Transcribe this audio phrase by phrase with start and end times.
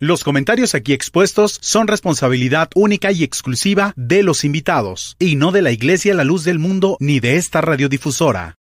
[0.00, 5.60] Los comentarios aquí expuestos son responsabilidad única y exclusiva de los invitados, y no de
[5.60, 8.54] la Iglesia La Luz del Mundo ni de esta radiodifusora.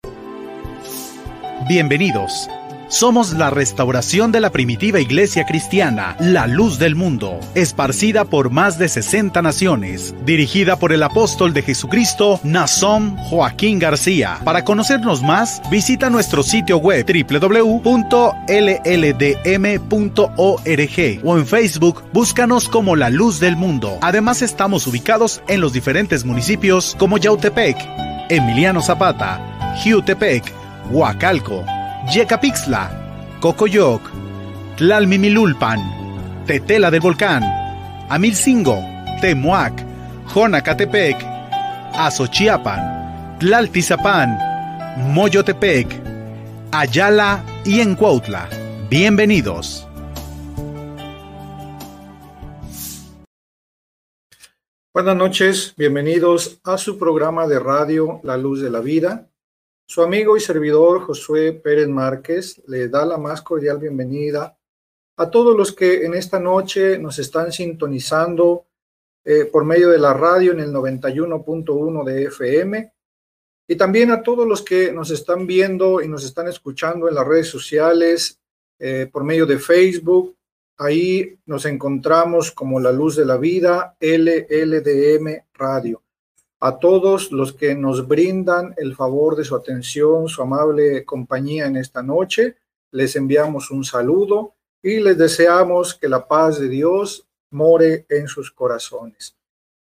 [1.69, 2.49] Bienvenidos.
[2.89, 8.79] Somos la restauración de la primitiva iglesia cristiana, la luz del mundo, esparcida por más
[8.79, 14.39] de 60 naciones, dirigida por el apóstol de Jesucristo, Nazón Joaquín García.
[14.45, 17.97] Para conocernos más, visita nuestro sitio web www.lldm.org
[21.25, 23.97] o en Facebook búscanos como la luz del mundo.
[23.99, 27.77] Además estamos ubicados en los diferentes municipios como Yautepec,
[28.29, 30.53] Emiliano Zapata, Jiutepec,
[30.89, 31.65] Huacalco,
[32.09, 32.89] Yecapixtla,
[33.41, 34.01] Cocoyoc,
[34.77, 37.43] Tlalmimilulpan, Tetela del Volcán,
[38.07, 38.79] Amilcingo,
[39.19, 39.73] Temuac,
[40.33, 41.17] Jonacatepec,
[41.93, 44.37] Azochiapan, Tlaltizapán,
[45.13, 45.87] Moyotepec,
[46.71, 48.47] Ayala y Encuautla.
[48.89, 49.85] Bienvenidos.
[54.93, 59.27] Buenas noches, bienvenidos a su programa de radio La Luz de la Vida.
[59.89, 64.57] Su amigo y servidor Josué Pérez Márquez le da la más cordial bienvenida
[65.15, 68.65] a todos los que en esta noche nos están sintonizando
[69.23, 72.93] eh, por medio de la radio en el 91.1 de FM
[73.65, 77.25] y también a todos los que nos están viendo y nos están escuchando en las
[77.25, 78.41] redes sociales
[78.79, 80.35] eh, por medio de Facebook.
[80.79, 86.03] Ahí nos encontramos como La Luz de la Vida, LLDM Radio
[86.59, 91.77] a todos los que nos brindan el favor de su atención, su amable compañía en
[91.77, 92.57] esta noche.
[92.91, 98.51] Les enviamos un saludo y les deseamos que la paz de Dios more en sus
[98.51, 99.35] corazones.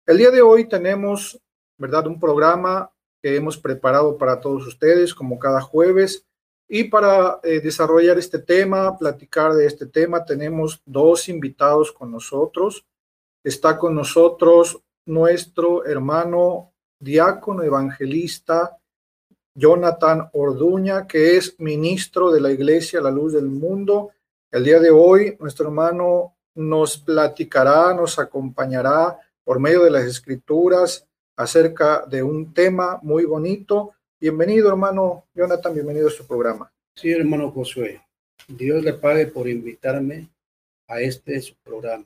[0.05, 1.39] El día de hoy tenemos,
[1.77, 2.91] ¿verdad?, un programa
[3.21, 6.25] que hemos preparado para todos ustedes, como cada jueves.
[6.67, 12.85] Y para eh, desarrollar este tema, platicar de este tema, tenemos dos invitados con nosotros.
[13.43, 18.77] Está con nosotros nuestro hermano diácono evangelista
[19.53, 24.11] Jonathan Orduña, que es ministro de la Iglesia La Luz del Mundo.
[24.51, 31.07] El día de hoy, nuestro hermano nos platicará, nos acompañará por medio de las escrituras
[31.37, 33.93] acerca de un tema muy bonito.
[34.19, 36.71] Bienvenido, hermano Jonathan, bienvenido a su programa.
[36.95, 38.01] Sí, hermano Josué.
[38.47, 40.29] Dios le pague por invitarme
[40.87, 42.05] a este su programa.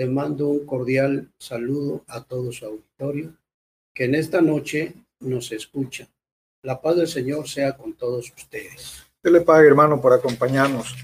[0.00, 3.34] Le mando un cordial saludo a todo su auditorio
[3.92, 6.08] que en esta noche nos escucha.
[6.62, 9.04] La paz del Señor sea con todos ustedes.
[9.22, 10.96] Dios le pague, hermano, por acompañarnos.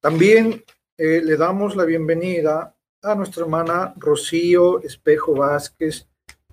[0.00, 0.64] También
[0.96, 6.06] eh, le damos la bienvenida a nuestra hermana Rocío Espejo Vázquez,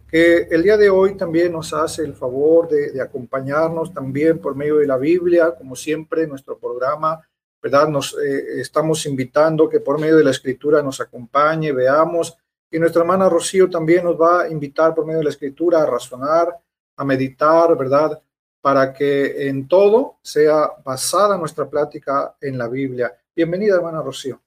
[0.06, 4.54] que el día de hoy también nos hace el favor de, de acompañarnos también por
[4.54, 7.26] medio de la Biblia, como siempre nuestro programa
[7.66, 7.88] ¿verdad?
[7.88, 12.38] Nos eh, estamos invitando que por medio de la escritura nos acompañe, veamos.
[12.70, 15.86] Y nuestra hermana Rocío también nos va a invitar por medio de la escritura a
[15.88, 16.60] razonar,
[16.96, 18.22] a meditar, ¿verdad?
[18.62, 23.18] Para que en todo sea basada nuestra plática en la Biblia.
[23.36, 24.40] Bienvenida, hermana Rocío.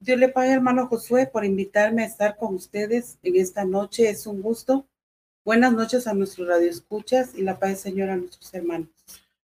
[0.00, 4.10] Dios le pague, hermano Josué, por invitarme a estar con ustedes en esta noche.
[4.10, 4.84] Es un gusto.
[5.44, 8.88] Buenas noches a nuestros radioescuchas y la paz del Señor a nuestros hermanos.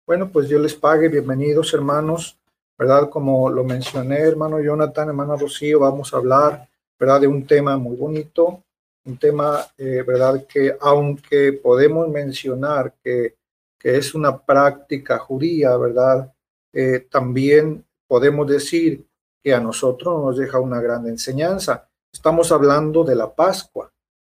[0.07, 1.09] Bueno, pues Dios les pague.
[1.09, 2.39] Bienvenidos, hermanos.
[2.79, 3.09] ¿Verdad?
[3.09, 7.23] Como lo mencioné, hermano Jonathan, hermano Rocío, vamos a hablar, ¿verdad?
[7.23, 8.63] De un tema muy bonito,
[9.05, 10.47] un tema, eh, ¿verdad?
[10.47, 13.37] Que aunque podemos mencionar que,
[13.79, 16.33] que es una práctica judía, ¿verdad?
[16.73, 19.07] Eh, también podemos decir
[19.43, 21.89] que a nosotros nos deja una gran enseñanza.
[22.13, 23.91] Estamos hablando de la Pascua,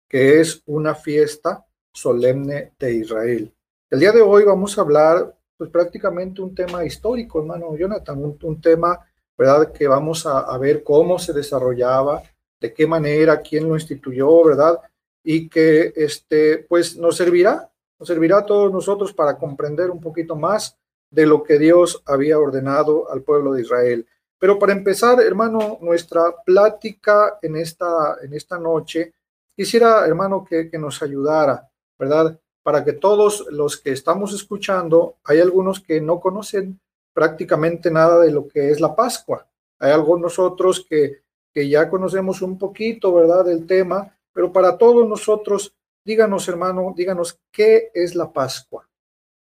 [0.08, 3.54] que es una fiesta solemne de Israel.
[3.90, 8.60] El día de hoy vamos a hablar pues prácticamente un tema histórico, hermano Jonathan, un,
[8.60, 9.00] tema,
[9.38, 9.72] ¿verdad?
[9.72, 12.24] Que vamos a, ver cómo se desarrollaba,
[12.60, 14.80] de qué manera, quién lo instituyó, ¿verdad?
[15.24, 17.70] Y que, este, pues nos servirá,
[18.00, 20.80] nos servirá a todos nosotros para comprender un poquito más
[21.12, 24.08] de lo que Dios había ordenado al pueblo de Israel.
[24.40, 29.14] Pero para empezar, hermano, nuestra plática en esta, en esta noche,
[29.56, 31.70] quisiera, hermano, que nos ayudara,
[32.00, 32.41] ¿verdad?
[32.64, 36.80] Para que todos los que estamos escuchando, hay algunos que no conocen
[37.14, 39.48] prácticamente nada de lo que es la Pascua.
[39.80, 41.24] Hay algunos otros que,
[41.54, 45.74] que ya conocemos un poquito, ¿verdad?, del tema, pero para todos nosotros,
[46.06, 48.88] díganos, hermano, díganos, ¿qué es la Pascua?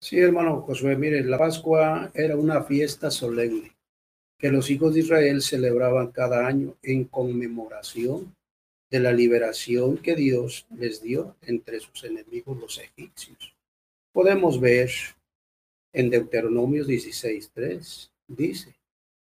[0.01, 3.77] Sí, hermano Josué, mire, la Pascua era una fiesta solemne
[4.39, 8.35] que los hijos de Israel celebraban cada año en conmemoración
[8.91, 13.55] de la liberación que Dios les dio entre sus enemigos los egipcios.
[14.13, 14.91] Podemos ver
[15.93, 18.77] en Deuteronomio 16.3, dice,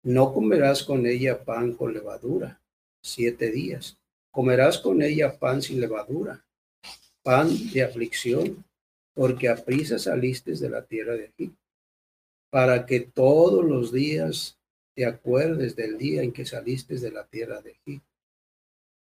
[0.03, 2.61] no comerás con ella pan con levadura,
[3.01, 3.97] siete días.
[4.29, 6.45] Comerás con ella pan sin levadura,
[7.23, 8.63] pan de aflicción,
[9.13, 11.61] porque a prisa saliste de la tierra de Egipto,
[12.51, 14.59] para que todos los días
[14.93, 18.14] te acuerdes del día en que saliste de la tierra de Egipto.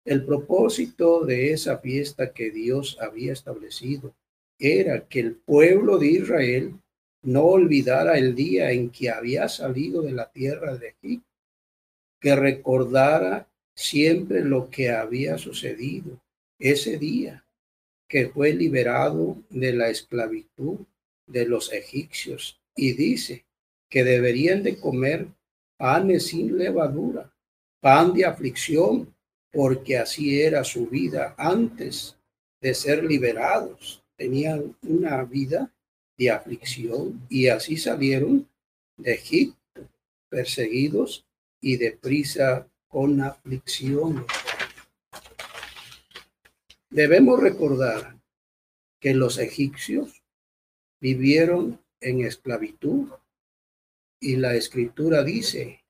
[0.08, 4.16] El propósito de esa fiesta que Dios había establecido
[4.58, 6.80] era que el pueblo de Israel
[7.24, 11.28] no olvidara el día en que había salido de la tierra de Egipto,
[12.22, 16.22] que recordara siempre lo que había sucedido
[16.58, 17.44] ese día,
[18.08, 20.78] que fue liberado de la esclavitud
[21.26, 22.62] de los egipcios.
[22.78, 23.44] Y dice
[23.90, 25.28] que deberían de comer
[25.76, 27.30] panes sin levadura,
[27.82, 29.14] pan de aflicción,
[29.58, 32.16] porque así era su vida antes
[32.62, 34.04] de ser liberados.
[34.16, 35.74] Tenían una vida
[36.16, 38.48] de aflicción y así salieron
[38.98, 39.90] de Egipto,
[40.30, 41.26] perseguidos
[41.60, 44.28] y deprisa con aflicción.
[46.92, 48.16] Debemos recordar
[49.00, 50.22] que los egipcios
[51.02, 53.08] vivieron en esclavitud
[54.20, 55.84] y la escritura dice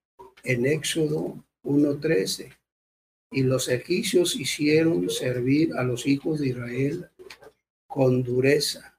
[0.45, 2.56] en Éxodo 1.13,
[3.31, 7.09] y los egipcios hicieron servir a los hijos de Israel
[7.87, 8.97] con dureza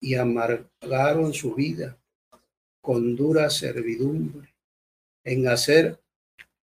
[0.00, 1.98] y amargaron su vida
[2.80, 4.54] con dura servidumbre
[5.24, 5.98] en hacer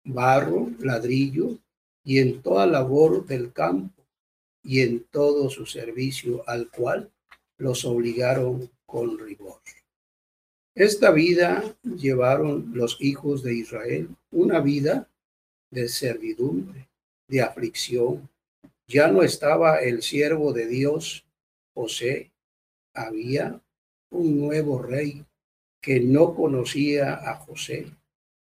[0.04, 1.58] barro, ladrillo
[2.02, 4.02] y en toda labor del campo
[4.62, 7.10] y en todo su servicio al cual
[7.56, 9.60] los obligaron con rigor.
[10.74, 15.08] Esta vida llevaron los hijos de Israel, una vida
[15.70, 16.88] de servidumbre,
[17.28, 18.28] de aflicción.
[18.86, 21.26] Ya no estaba el siervo de Dios,
[21.74, 22.32] José,
[22.94, 23.60] había
[24.10, 25.24] un nuevo rey
[25.80, 27.92] que no conocía a José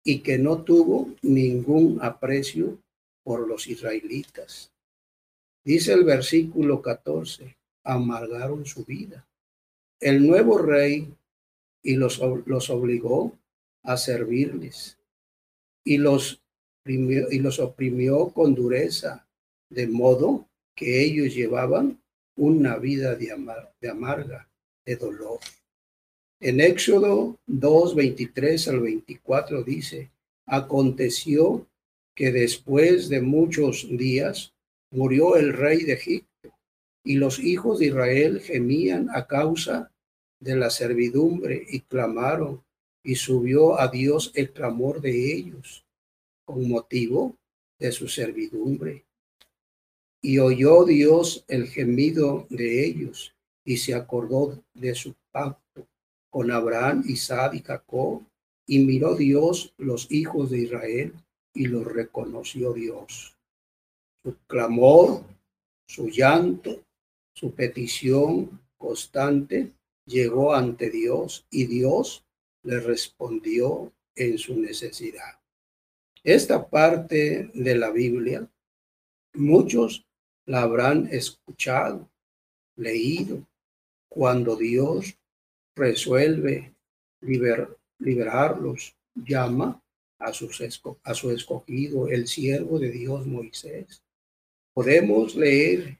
[0.04, 2.80] y que no tuvo ningún aprecio
[3.24, 4.74] por los israelitas.
[5.64, 7.56] Dice el versículo 14,
[7.86, 9.26] amargaron su vida.
[10.02, 11.14] El nuevo rey
[11.82, 13.38] y los, los obligó
[13.84, 14.98] a servirles
[15.86, 16.43] y los,
[16.86, 19.26] y los oprimió con dureza,
[19.70, 22.02] de modo que ellos llevaban
[22.36, 23.34] una vida de,
[23.80, 24.50] de amarga,
[24.86, 25.40] de dolor.
[26.40, 30.12] En Éxodo 2, 23 al 24 dice,
[30.46, 31.68] aconteció
[32.16, 34.54] que después de muchos días
[34.92, 36.54] murió el rey de Egipto
[37.04, 39.92] y los hijos de Israel gemían a causa
[40.40, 42.62] de la servidumbre y clamaron,
[43.06, 45.84] y subió a Dios el clamor de ellos
[46.46, 47.38] con motivo
[47.80, 49.06] de su servidumbre.
[50.22, 53.36] Y oyó Dios el gemido de ellos
[53.66, 55.88] y se acordó de su pacto
[56.30, 58.24] con Abraham, Isaac y Jacob.
[58.66, 61.14] Y miró Dios los hijos de Israel
[61.54, 63.36] y los reconoció Dios.
[64.24, 65.24] Su clamor,
[65.86, 66.84] su llanto,
[67.34, 69.74] su petición constante
[70.06, 72.26] llegó ante Dios y Dios
[72.64, 75.43] le respondió en su necesidad.
[76.24, 78.50] Esta parte de la Biblia,
[79.34, 80.08] muchos
[80.46, 82.10] la habrán escuchado,
[82.78, 83.46] leído,
[84.08, 85.18] cuando Dios
[85.76, 86.74] resuelve
[88.00, 89.84] liberarlos, llama
[90.18, 94.02] a, a su escogido, el siervo de Dios Moisés.
[94.74, 96.00] Podemos leer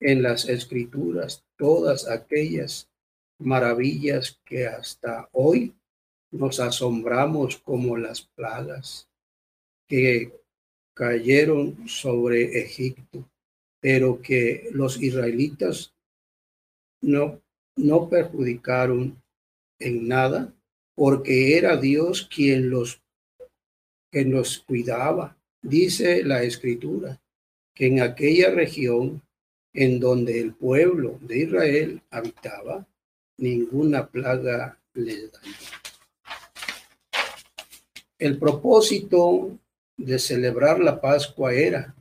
[0.00, 2.90] en las escrituras todas aquellas
[3.38, 5.72] maravillas que hasta hoy
[6.32, 9.08] nos asombramos como las plagas
[9.86, 10.32] que
[10.94, 13.28] cayeron sobre Egipto,
[13.80, 15.92] pero que los israelitas
[17.00, 17.40] no,
[17.76, 19.20] no perjudicaron
[19.78, 20.54] en nada,
[20.94, 23.02] porque era Dios quien los
[24.22, 25.36] nos cuidaba.
[25.60, 27.20] Dice la escritura
[27.74, 29.20] que en aquella región
[29.72, 32.86] en donde el pueblo de Israel habitaba,
[33.38, 35.54] ninguna plaga les dañó.
[38.18, 39.58] El propósito
[39.96, 41.94] de celebrar la Pascua era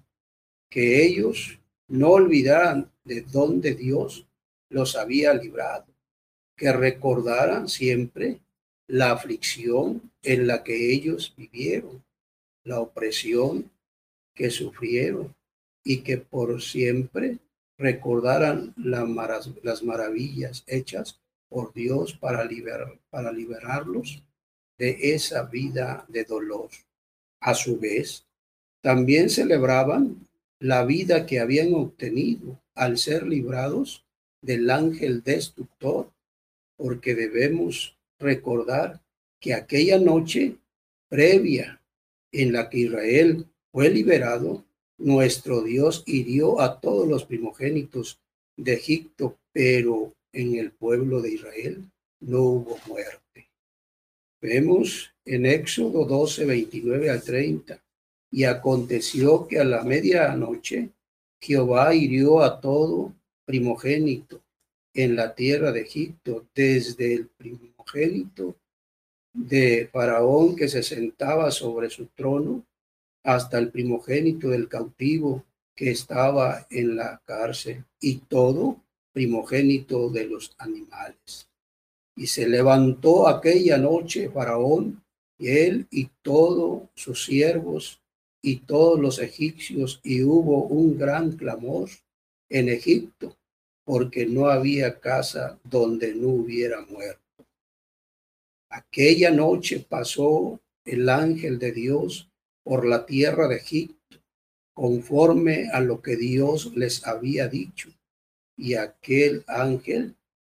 [0.69, 4.27] que ellos no olvidaran de dónde Dios
[4.69, 5.85] los había librado,
[6.55, 8.39] que recordaran siempre
[8.87, 12.03] la aflicción en la que ellos vivieron,
[12.63, 13.71] la opresión
[14.33, 15.35] que sufrieron
[15.83, 17.37] y que por siempre
[17.77, 21.19] recordaran las maravillas hechas
[21.49, 24.23] por Dios para, liberar, para liberarlos
[24.77, 26.69] de esa vida de dolor.
[27.43, 28.25] A su vez,
[28.79, 34.05] también celebraban la vida que habían obtenido al ser librados
[34.41, 36.09] del ángel destructor,
[36.77, 39.01] porque debemos recordar
[39.41, 40.55] que aquella noche
[41.09, 41.81] previa
[42.31, 44.63] en la que Israel fue liberado,
[44.97, 48.21] nuestro Dios hirió a todos los primogénitos
[48.55, 53.49] de Egipto, pero en el pueblo de Israel no hubo muerte.
[54.41, 57.81] Vemos en Éxodo 12, 29 al 30.
[58.31, 60.89] Y aconteció que a la medianoche
[61.39, 63.13] Jehová hirió a todo
[63.45, 64.41] primogénito
[64.93, 68.55] en la tierra de Egipto, desde el primogénito
[69.33, 72.63] de Faraón que se sentaba sobre su trono
[73.23, 75.43] hasta el primogénito del cautivo
[75.75, 81.49] que estaba en la cárcel y todo primogénito de los animales.
[82.15, 85.02] Y se levantó aquella noche Faraón
[85.39, 88.01] él y todos sus siervos
[88.41, 91.89] y todos los egipcios y hubo un gran clamor
[92.49, 93.35] en Egipto
[93.85, 97.21] porque no había casa donde no hubiera muerto.
[98.69, 102.29] Aquella noche pasó el ángel de Dios
[102.63, 104.17] por la tierra de Egipto,
[104.73, 107.89] conforme a lo que Dios les había dicho.
[108.57, 110.15] Y aquel ángel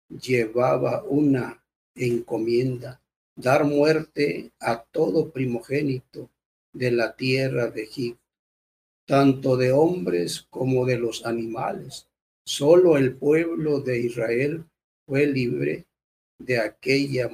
[0.09, 1.63] llevaba una
[1.95, 3.01] encomienda,
[3.37, 6.29] dar muerte a todo primogénito
[6.73, 8.21] de la tierra de Egipto,
[9.05, 12.07] tanto de hombres como de los animales.
[12.43, 14.65] Solo el pueblo de Israel
[15.05, 15.85] fue libre
[16.39, 17.29] de aquella,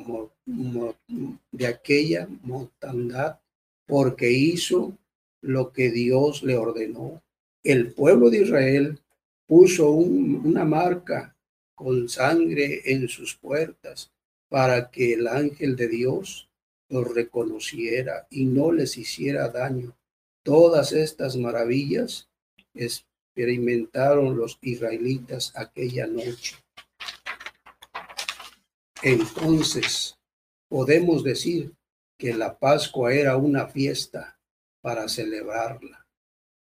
[1.51, 3.39] de aquella mortandad
[3.87, 4.97] porque hizo
[5.41, 7.23] lo que Dios le ordenó.
[7.63, 8.99] El pueblo de Israel
[9.47, 11.35] puso una marca
[11.75, 14.12] con sangre en sus puertas
[14.53, 16.47] para que el ángel de Dios
[16.87, 19.97] los reconociera y no les hiciera daño.
[20.43, 22.29] Todas estas maravillas
[22.75, 26.55] experimentaron los israelitas aquella noche.
[29.01, 30.19] Entonces,
[30.67, 31.73] podemos decir
[32.15, 34.39] que la Pascua era una fiesta
[34.81, 36.05] para celebrarla,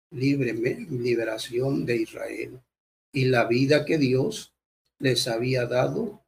[0.09, 2.61] libre liberación de Israel
[3.11, 4.53] y la vida que Dios
[4.99, 6.22] les había dado,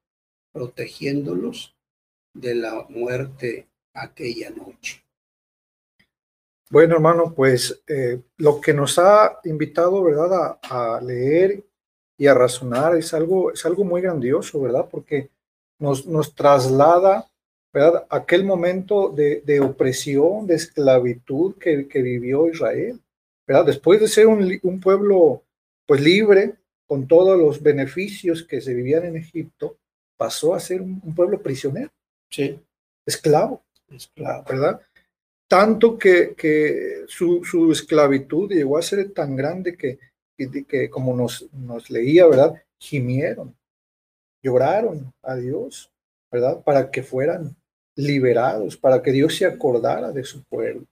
[0.55, 1.75] protegiéndolos
[2.33, 5.03] de la muerte aquella noche.
[6.69, 11.61] Bueno, hermano, pues eh, lo que nos ha invitado, ¿verdad?, a, leer
[12.17, 14.87] y a razonar es algo, es algo muy grandioso, ¿verdad?
[14.89, 15.29] Porque
[15.77, 17.29] nos, nos traslada,
[17.73, 23.01] ¿verdad?, aquel momento de, opresión, de esclavitud que, que, vivió Israel,
[23.45, 23.65] ¿verdad?
[23.65, 25.43] Después de ser un, un pueblo,
[25.85, 26.55] pues, libre,
[26.87, 29.77] con todos los beneficios que se vivían en Egipto,
[30.17, 31.91] pasó a ser un, un pueblo prisionero.
[32.29, 32.59] Sí.
[33.05, 33.65] Esclavo.
[34.47, 34.81] ¿verdad?
[35.47, 39.99] Tanto que, que su, su, esclavitud llegó a ser tan grande que,
[40.67, 42.55] que, como nos, nos leía, ¿verdad?
[42.79, 43.55] Gimieron,
[44.43, 45.91] lloraron a Dios,
[46.31, 46.63] ¿verdad?
[46.63, 47.55] Para que fueran
[47.95, 50.85] liberados, para que Dios se acordara de su pueblo,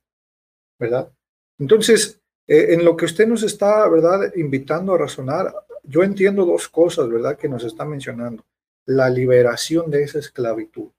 [0.79, 1.11] ¿verdad?
[1.59, 4.33] Entonces, eh, en lo que usted nos está, ¿verdad?
[4.35, 5.53] Invitando a razonar,
[5.83, 7.37] yo entiendo dos cosas, ¿verdad?
[7.37, 8.45] Que nos está mencionando.
[8.85, 10.91] La liberación de esa esclavitud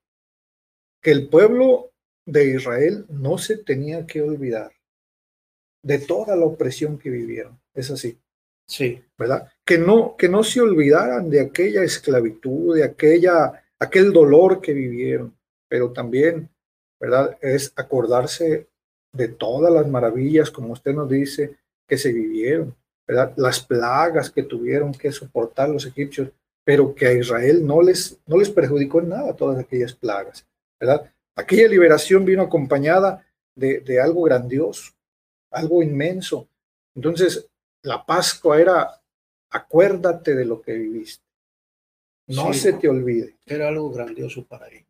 [1.05, 1.93] que el pueblo
[2.25, 4.73] de Israel no se tenía que olvidar
[5.83, 7.61] de toda la opresión que vivieron.
[7.75, 8.19] Es así.
[8.67, 9.05] Sí.
[9.19, 9.53] ¿Verdad?
[9.67, 15.37] Que no, que no se olvidaran de aquella esclavitud, de aquella, aquel dolor que vivieron,
[15.69, 16.49] pero también,
[16.99, 17.37] ¿verdad?
[17.43, 18.69] Es acordarse
[19.13, 22.75] de todas las maravillas, como usted nos dice, que se vivieron,
[23.07, 23.35] ¿verdad?
[23.37, 26.31] Las plagas que tuvieron que soportar los egipcios,
[26.65, 30.47] pero que a Israel no les, no les perjudicó en nada todas aquellas plagas.
[30.81, 31.11] ¿verdad?
[31.37, 34.93] Aquella liberación vino acompañada de, de algo grandioso,
[35.51, 36.49] algo inmenso.
[36.95, 37.49] Entonces,
[37.83, 39.03] la Pascua era,
[39.51, 41.25] acuérdate de lo que viviste.
[42.29, 43.37] No sí, se te olvide.
[43.47, 44.85] Era algo grandioso para él.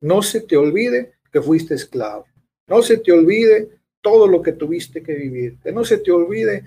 [0.00, 2.26] No se te olvide que fuiste esclavo.
[2.68, 5.58] No se te olvide todo lo que tuviste que vivir.
[5.60, 6.64] Que no se te olvide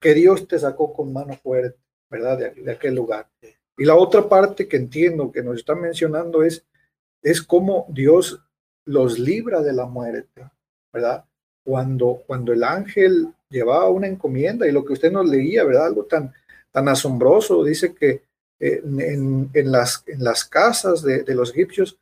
[0.00, 1.78] que Dios te sacó con mano fuerte,
[2.08, 2.38] ¿verdad?
[2.38, 3.28] De, de aquel lugar.
[3.76, 6.64] Y la otra parte que entiendo que nos está mencionando es
[7.22, 8.42] es como Dios
[8.84, 10.50] los libra de la muerte,
[10.92, 11.24] ¿verdad?
[11.64, 15.86] Cuando, cuando el ángel llevaba una encomienda y lo que usted nos leía, ¿verdad?
[15.86, 16.32] Algo tan,
[16.70, 18.22] tan asombroso, dice que
[18.58, 21.98] eh, en, en, las, en las casas de, de los egipcios,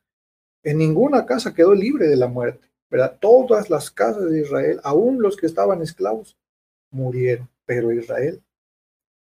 [0.63, 3.17] en ninguna casa quedó libre de la muerte, ¿verdad?
[3.19, 6.37] Todas las casas de Israel, aún los que estaban esclavos,
[6.91, 8.41] murieron, pero Israel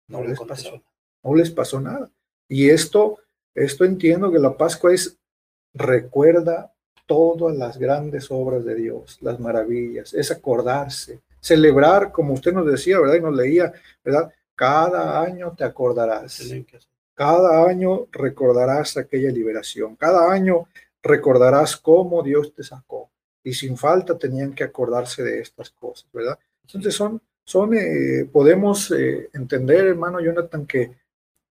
[0.07, 0.81] no, no les pasó,
[1.23, 2.09] no les pasó nada.
[2.51, 3.17] Y esto,
[3.55, 5.17] esto entiendo que la Pascua es
[5.73, 6.73] recuerda
[7.05, 12.99] todas las grandes obras de Dios, las maravillas, es acordarse, celebrar, como usted nos decía,
[12.99, 13.15] ¿verdad?
[13.15, 13.71] Y nos leía,
[14.03, 14.33] ¿verdad?
[14.53, 16.43] Cada año te acordarás.
[17.13, 19.95] Cada año recordarás aquella liberación.
[19.95, 20.67] Cada año
[21.01, 23.09] recordarás cómo Dios te sacó.
[23.45, 26.37] Y sin falta tenían que acordarse de estas cosas, ¿verdad?
[26.65, 30.99] Entonces son, son eh, podemos eh, entender, hermano Jonathan, que,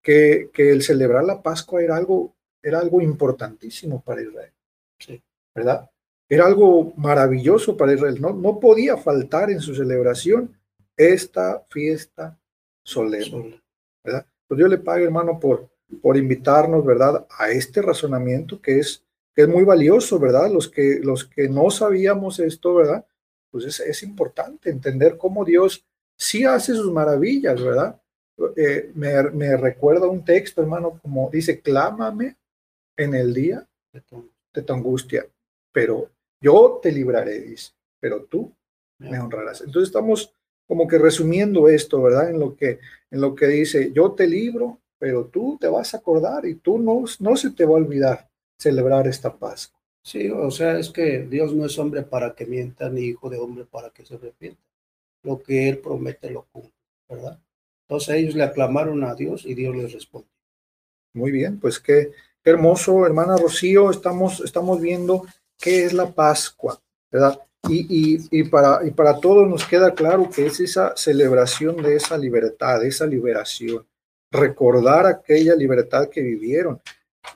[0.03, 4.53] que, que, el celebrar la Pascua era algo, era algo importantísimo para Israel.
[4.99, 5.23] Sí.
[5.55, 5.91] ¿Verdad?
[6.29, 8.21] Era algo maravilloso para Israel.
[8.21, 10.57] No, no podía faltar en su celebración
[10.97, 12.39] esta fiesta
[12.83, 13.61] solemne.
[14.05, 14.27] ¿verdad?
[14.47, 15.69] Pues Dios le pague, hermano, por,
[16.03, 19.05] por invitarnos, ¿verdad?, a este razonamiento que es,
[19.35, 20.51] que es muy valioso, ¿verdad?
[20.51, 23.05] Los que, los que no sabíamos esto, ¿verdad?
[23.51, 25.85] Pues es, es importante entender cómo Dios
[26.17, 28.00] sí hace sus maravillas, ¿verdad?
[28.57, 32.37] Eh, me, me, recuerda un texto, hermano, como dice, clámame
[32.97, 35.27] en el día de tu angustia,
[35.73, 38.53] pero yo te libraré, dice, pero tú
[38.99, 39.61] me honrarás.
[39.61, 40.35] Entonces estamos
[40.67, 42.31] como que resumiendo esto, ¿verdad?
[42.31, 42.79] En lo que,
[43.11, 46.79] en lo que dice, yo te libro, pero tú te vas a acordar y tú
[46.79, 49.81] no, no se te va a olvidar celebrar esta Pascua.
[50.03, 53.39] Sí, o sea, es que Dios no es hombre para que mienta, ni hijo de
[53.39, 54.63] hombre para que se arrepienta.
[55.23, 56.73] Lo que Él promete lo cumple,
[57.09, 57.39] ¿verdad?
[57.91, 60.31] Entonces ellos le aclamaron a Dios y Dios les respondió.
[61.13, 62.13] Muy bien, pues qué,
[62.45, 65.27] hermoso, hermana Rocío, estamos, estamos viendo
[65.59, 66.81] qué es la Pascua,
[67.11, 67.41] ¿verdad?
[67.69, 67.81] Y,
[68.15, 72.17] y, y, para, y para todos nos queda claro que es esa celebración de esa
[72.17, 73.85] libertad, de esa liberación.
[74.31, 76.81] Recordar aquella libertad que vivieron,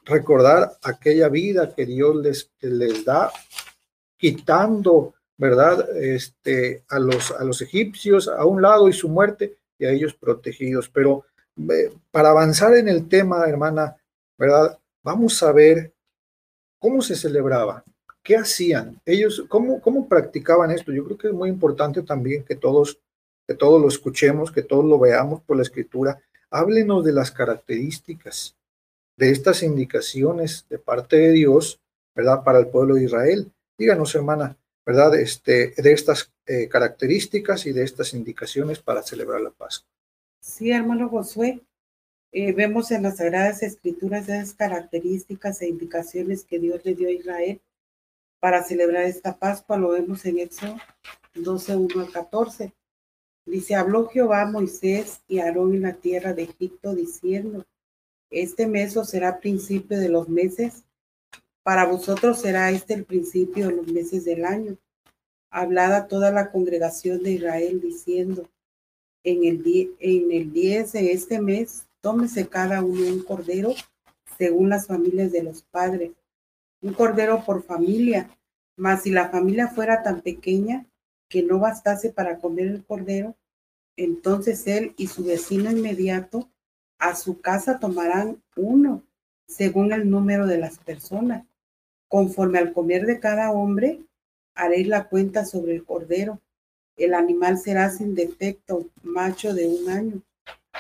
[0.05, 3.33] recordar aquella vida que Dios les, les da,
[4.17, 5.85] quitando, ¿verdad?
[5.97, 10.89] Este, a, los, a los egipcios a un lado y su muerte a ellos protegidos.
[10.89, 11.25] Pero
[11.57, 13.97] eh, para avanzar en el tema, hermana,
[14.37, 14.79] ¿verdad?
[15.03, 15.93] Vamos a ver
[16.79, 17.85] cómo se celebraba.
[18.23, 19.01] ¿Qué hacían?
[19.05, 20.93] Ellos, ¿cómo, ¿cómo practicaban esto?
[20.93, 22.99] Yo creo que es muy importante también que todos,
[23.47, 26.19] que todos lo escuchemos, que todos lo veamos por la escritura.
[26.51, 28.57] Háblenos de las características,
[29.17, 31.81] de estas indicaciones de parte de Dios,
[32.15, 32.43] ¿verdad?
[32.43, 33.53] Para el pueblo de Israel.
[33.77, 35.15] Díganos, hermana, ¿verdad?
[35.19, 39.89] Este, de estas eh, características y de estas indicaciones para celebrar la Pascua.
[40.41, 41.61] Sí, hermano Josué.
[42.33, 47.13] Eh, vemos en las Sagradas Escrituras esas características e indicaciones que Dios le dio a
[47.13, 47.61] Israel
[48.41, 50.77] para celebrar esta Pascua, lo vemos en Éxodo
[51.35, 52.75] 12, 1 al 14.
[53.47, 57.65] Dice, habló Jehová a Moisés y Aarón en la tierra de Egipto, diciendo,
[58.31, 60.85] este mes será principio de los meses,
[61.65, 64.77] para vosotros será este el principio de los meses del año.
[65.51, 68.49] Hablada toda la congregación de Israel, diciendo,
[69.25, 73.75] en el, en el 10 de este mes, tómese cada uno un cordero,
[74.39, 76.13] según las familias de los padres
[76.85, 78.29] un cordero por familia,
[78.77, 80.85] mas si la familia fuera tan pequeña
[81.31, 83.37] que no bastase para comer el cordero,
[83.97, 86.51] entonces él y su vecino inmediato
[86.99, 89.03] a su casa tomarán uno,
[89.47, 91.47] según el número de las personas.
[92.15, 94.01] Conforme al comer de cada hombre,
[94.55, 96.41] haréis la cuenta sobre el cordero.
[96.97, 100.23] El animal será sin defecto, macho de un año.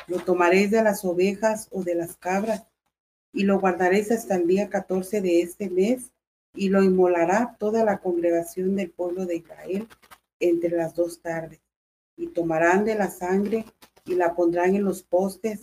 [0.06, 2.62] Lo tomaréis de las ovejas o de las cabras
[3.32, 6.12] y lo guardaréis hasta el día 14 de este mes,
[6.54, 9.88] y lo inmolará toda la congregación del pueblo de Israel
[10.38, 11.58] entre las dos tardes.
[12.16, 13.64] Y tomarán de la sangre
[14.06, 15.62] y la pondrán en los postes,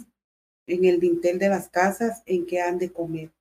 [0.67, 3.31] en el dintel de las casas en que han de comer.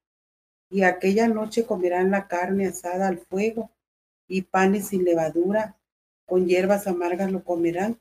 [0.70, 3.70] Y aquella noche comerán la carne asada al fuego,
[4.26, 5.76] y panes sin levadura,
[6.26, 8.00] con hierbas amargas lo comerán.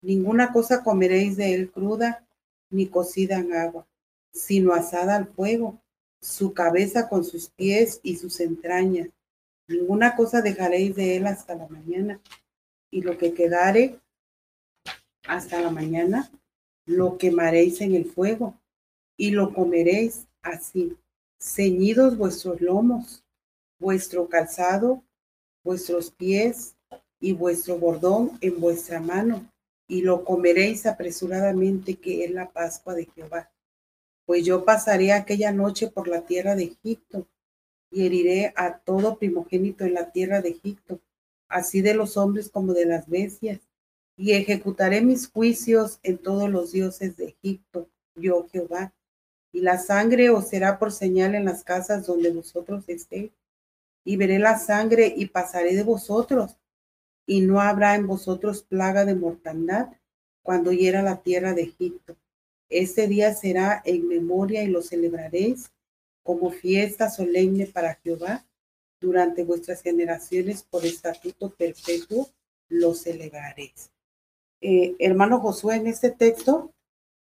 [0.00, 2.26] Ninguna cosa comeréis de él cruda,
[2.70, 3.86] ni cocida en agua
[4.36, 5.80] sino asada al fuego,
[6.20, 9.08] su cabeza con sus pies y sus entrañas.
[9.66, 12.20] Ninguna cosa dejaréis de él hasta la mañana,
[12.90, 13.98] y lo que quedare
[15.26, 16.30] hasta la mañana,
[16.84, 18.60] lo quemaréis en el fuego,
[19.16, 20.96] y lo comeréis así,
[21.46, 23.24] ceñidos vuestros lomos,
[23.78, 25.02] vuestro calzado,
[25.62, 26.76] vuestros pies
[27.20, 29.50] y vuestro bordón en vuestra mano,
[29.88, 33.50] y lo comeréis apresuradamente, que es la Pascua de Jehová
[34.26, 37.28] pues yo pasaré aquella noche por la tierra de Egipto
[37.90, 41.00] y heriré a todo primogénito en la tierra de Egipto,
[41.48, 43.60] así de los hombres como de las bestias,
[44.16, 48.92] y ejecutaré mis juicios en todos los dioses de Egipto, yo Jehová.
[49.56, 53.32] Y la sangre os será por señal en las casas donde vosotros estéis,
[54.04, 56.56] y veré la sangre y pasaré de vosotros,
[57.24, 59.88] y no habrá en vosotros plaga de mortandad
[60.42, 62.16] cuando hiera la tierra de Egipto
[62.68, 65.70] este día será en memoria y lo celebraréis
[66.22, 68.44] como fiesta solemne para Jehová.
[68.98, 72.28] Durante vuestras generaciones por estatuto perpetuo
[72.68, 73.90] lo celebraréis.
[74.60, 76.72] Eh, hermano Josué, en este texto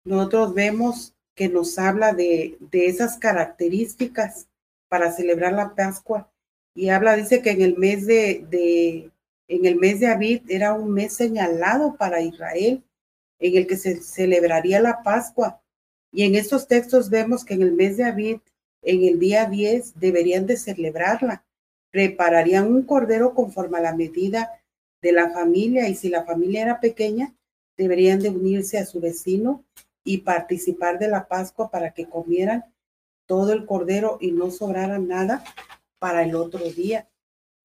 [0.04, 4.48] nosotros vemos que nos habla de, de esas características
[4.88, 6.28] para celebrar la Pascua
[6.76, 9.10] y habla, dice que en el mes de, de,
[9.48, 12.84] En el mes de Abid era un mes señalado para Israel,
[13.38, 15.62] en el que se celebraría la Pascua.
[16.12, 18.38] Y en estos textos vemos que en el mes de Abid,
[18.82, 21.44] en el día 10, deberían de celebrarla.
[21.90, 24.50] Prepararían un cordero conforme a la medida
[25.00, 27.34] de la familia y si la familia era pequeña,
[27.78, 29.64] deberían de unirse a su vecino
[30.06, 32.64] y participar de la Pascua para que comieran
[33.26, 35.44] todo el cordero y no sobrara nada
[35.98, 37.08] para el otro día.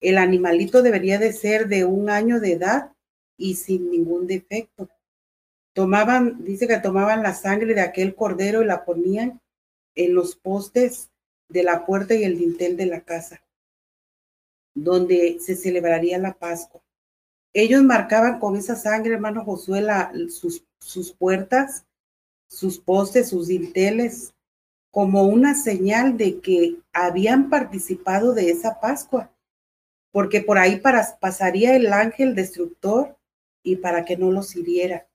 [0.00, 2.92] El animalito debería de ser de un año de edad
[3.36, 4.88] y sin ningún defecto.
[5.72, 9.40] Tomaban, dice que tomaban la sangre de aquel cordero y la ponían
[9.94, 11.10] en los postes
[11.48, 13.40] de la puerta y el dintel de la casa,
[14.74, 16.82] donde se celebraría la Pascua.
[17.52, 19.86] Ellos marcaban con esa sangre, hermano Josué,
[20.28, 21.86] sus, sus puertas,
[22.52, 24.34] sus postes, sus dinteles,
[24.90, 29.32] como una señal de que habían participado de esa Pascua,
[30.12, 30.82] porque por ahí
[31.18, 33.16] pasaría el ángel destructor
[33.62, 35.08] y para que no los hiriera.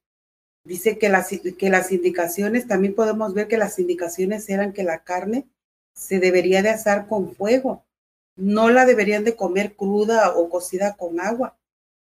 [0.63, 5.04] Dice que las, que las indicaciones, también podemos ver que las indicaciones eran que la
[5.04, 5.47] carne
[5.93, 7.86] se debería de asar con fuego,
[8.36, 11.56] no la deberían de comer cruda o cocida con agua,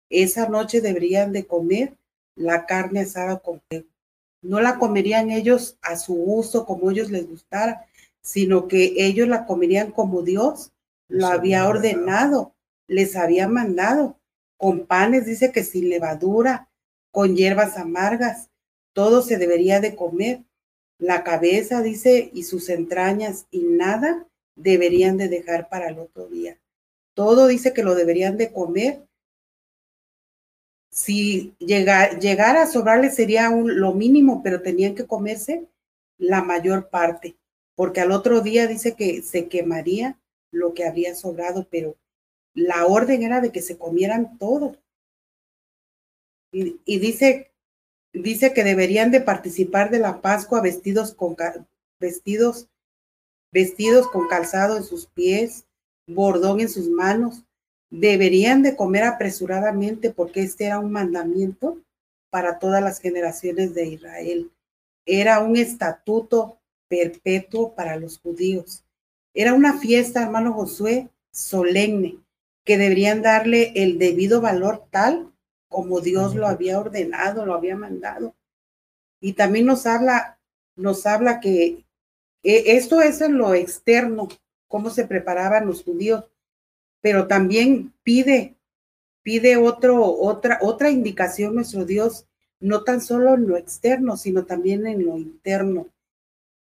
[0.08, 1.94] esa noche deberían de comer
[2.34, 3.86] la carne asada con fuego.
[4.42, 7.86] No la comerían ellos a su gusto, como ellos les gustara,
[8.20, 10.72] sino que ellos la comerían como Dios
[11.08, 12.54] lo había ordenado,
[12.88, 14.18] les había mandado,
[14.56, 16.68] con panes, dice que sin levadura,
[17.10, 18.50] con hierbas amargas,
[18.92, 20.42] todo se debería de comer.
[20.98, 26.58] La cabeza, dice, y sus entrañas, y nada deberían de dejar para el otro día.
[27.14, 29.05] Todo dice que lo deberían de comer
[30.96, 35.68] si llegara a sobrarle sería lo mínimo, pero tenían que comerse
[36.16, 37.36] la mayor parte,
[37.74, 40.18] porque al otro día dice que se quemaría
[40.50, 41.98] lo que había sobrado, pero
[42.54, 44.78] la orden era de que se comieran todo.
[46.50, 47.52] Y, dice,
[48.14, 51.36] dice que deberían de participar de la Pascua vestidos con
[52.00, 52.70] vestidos,
[53.52, 55.66] vestidos con calzado en sus pies,
[56.06, 57.44] bordón en sus manos,
[57.90, 61.80] deberían de comer apresuradamente porque este era un mandamiento
[62.30, 64.50] para todas las generaciones de Israel.
[65.04, 68.84] Era un estatuto perpetuo para los judíos.
[69.34, 72.18] Era una fiesta, hermano Josué, solemne,
[72.64, 75.32] que deberían darle el debido valor tal
[75.68, 78.34] como Dios lo había ordenado, lo había mandado.
[79.20, 80.38] Y también nos habla,
[80.74, 81.84] nos habla que
[82.42, 84.28] esto es en lo externo,
[84.68, 86.24] cómo se preparaban los judíos,
[87.06, 88.56] pero también pide,
[89.22, 92.26] pide otro, otra, otra indicación nuestro Dios,
[92.58, 95.86] no tan solo en lo externo, sino también en lo interno,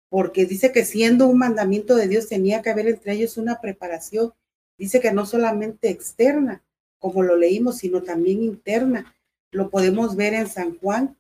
[0.09, 4.33] porque dice que siendo un mandamiento de Dios tenía que haber entre ellos una preparación,
[4.77, 6.65] dice que no solamente externa,
[6.99, 9.15] como lo leímos, sino también interna.
[9.53, 11.17] Lo podemos ver en San Juan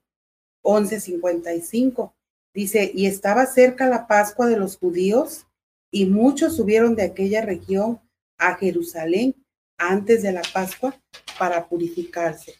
[0.63, 2.13] 11:55.
[2.53, 5.47] Dice, y estaba cerca la Pascua de los judíos,
[5.93, 8.01] y muchos subieron de aquella región
[8.43, 9.35] a Jerusalén
[9.79, 10.99] antes de la Pascua
[11.39, 12.55] para purificarse.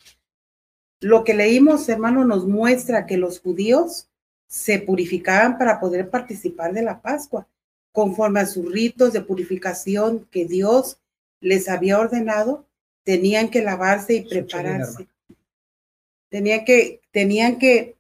[1.01, 4.09] Lo que leímos, hermano, nos muestra que los judíos
[4.47, 7.49] se purificaban para poder participar de la Pascua,
[7.91, 10.99] conforme a sus ritos de purificación que Dios
[11.41, 12.67] les había ordenado,
[13.03, 15.09] tenían que lavarse y prepararse.
[16.29, 17.97] Tenían que, tenían que,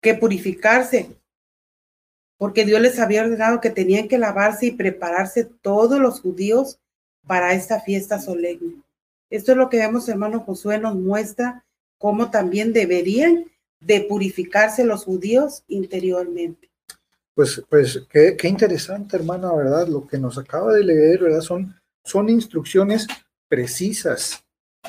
[0.00, 1.16] que purificarse,
[2.38, 6.78] porque Dios les había ordenado que tenían que lavarse y prepararse todos los judíos
[7.26, 8.82] para esta fiesta solemne.
[9.30, 11.64] Esto es lo que vemos, hermano Josué, nos muestra
[11.98, 13.46] cómo también deberían
[13.80, 16.70] de purificarse los judíos interiormente.
[17.34, 19.86] Pues, pues qué, qué interesante, hermana, ¿verdad?
[19.88, 21.42] Lo que nos acaba de leer, ¿verdad?
[21.42, 23.06] Son, son instrucciones
[23.48, 24.42] precisas,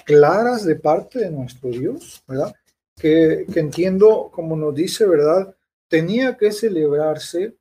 [0.06, 2.54] claras de parte de nuestro Dios, ¿verdad?
[2.96, 5.54] Que, que entiendo, como nos dice, ¿verdad?
[5.90, 7.56] Tenía que celebrarse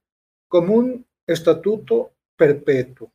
[0.49, 3.11] como un estatuto perpetuo,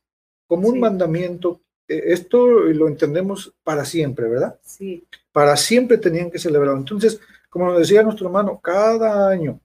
[0.52, 1.62] como un mandamiento.
[1.88, 4.58] Eh, esto lo entendemos para siempre, ¿verdad?
[4.62, 5.02] Sí.
[5.32, 6.76] Para siempre tenían que celebrar.
[6.76, 9.58] Entonces, como nos decía nuestro hermano, cada año,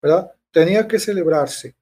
[0.00, 0.32] ¿verdad?
[0.50, 1.74] Tenía que celebrarse.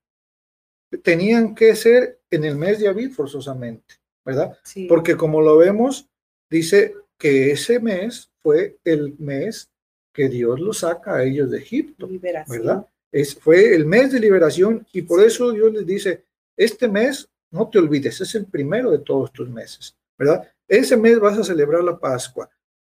[1.00, 4.58] Tenían que ser en el mes de abril forzosamente, ¿verdad?
[4.64, 4.86] Sí.
[4.88, 6.08] Porque como lo vemos,
[6.50, 9.70] dice que ese mes fue el mes
[10.12, 12.58] que Dios los saca a ellos de Egipto, Liberación.
[12.58, 12.86] ¿verdad?
[13.12, 16.24] Es, fue el mes de liberación y por eso Dios les dice,
[16.56, 20.48] este mes no te olvides, es el primero de todos tus meses, ¿verdad?
[20.68, 22.48] Ese mes vas a celebrar la Pascua.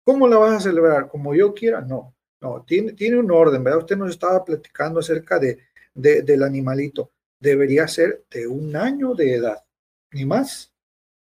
[0.04, 1.08] ¿Cómo la vas a celebrar?
[1.08, 1.80] ¿Como yo quiera?
[1.80, 3.80] No, no, tiene, tiene un orden, ¿verdad?
[3.80, 5.58] Usted nos estaba platicando acerca de,
[5.94, 7.10] de, del animalito.
[7.40, 9.64] Debería ser de un año de edad,
[10.12, 10.72] ni más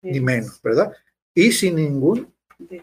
[0.03, 0.93] ni menos, ¿verdad?
[1.35, 2.33] Y sin ningún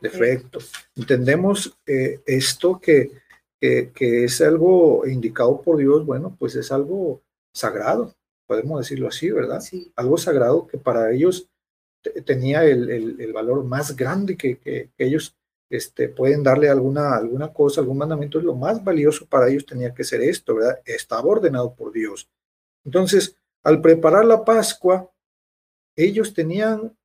[0.01, 0.71] defectos.
[0.95, 3.11] Entendemos eh, esto que,
[3.59, 7.21] que, es algo indicado por Dios, bueno, pues es algo
[7.53, 8.15] sagrado,
[8.49, 9.63] podemos decirlo así, ¿verdad?
[9.95, 11.47] Algo sagrado que para ellos
[12.25, 15.35] tenía el, el, valor más grande que, que, ellos
[15.69, 20.03] este, pueden darle alguna, alguna cosa, algún mandamiento, lo más valioso para ellos tenía que
[20.03, 20.79] ser esto, ¿verdad?
[20.83, 22.27] Estaba ordenado por Dios.
[22.83, 25.07] Entonces, al preparar la Pascua,
[25.95, 26.97] ellos tenían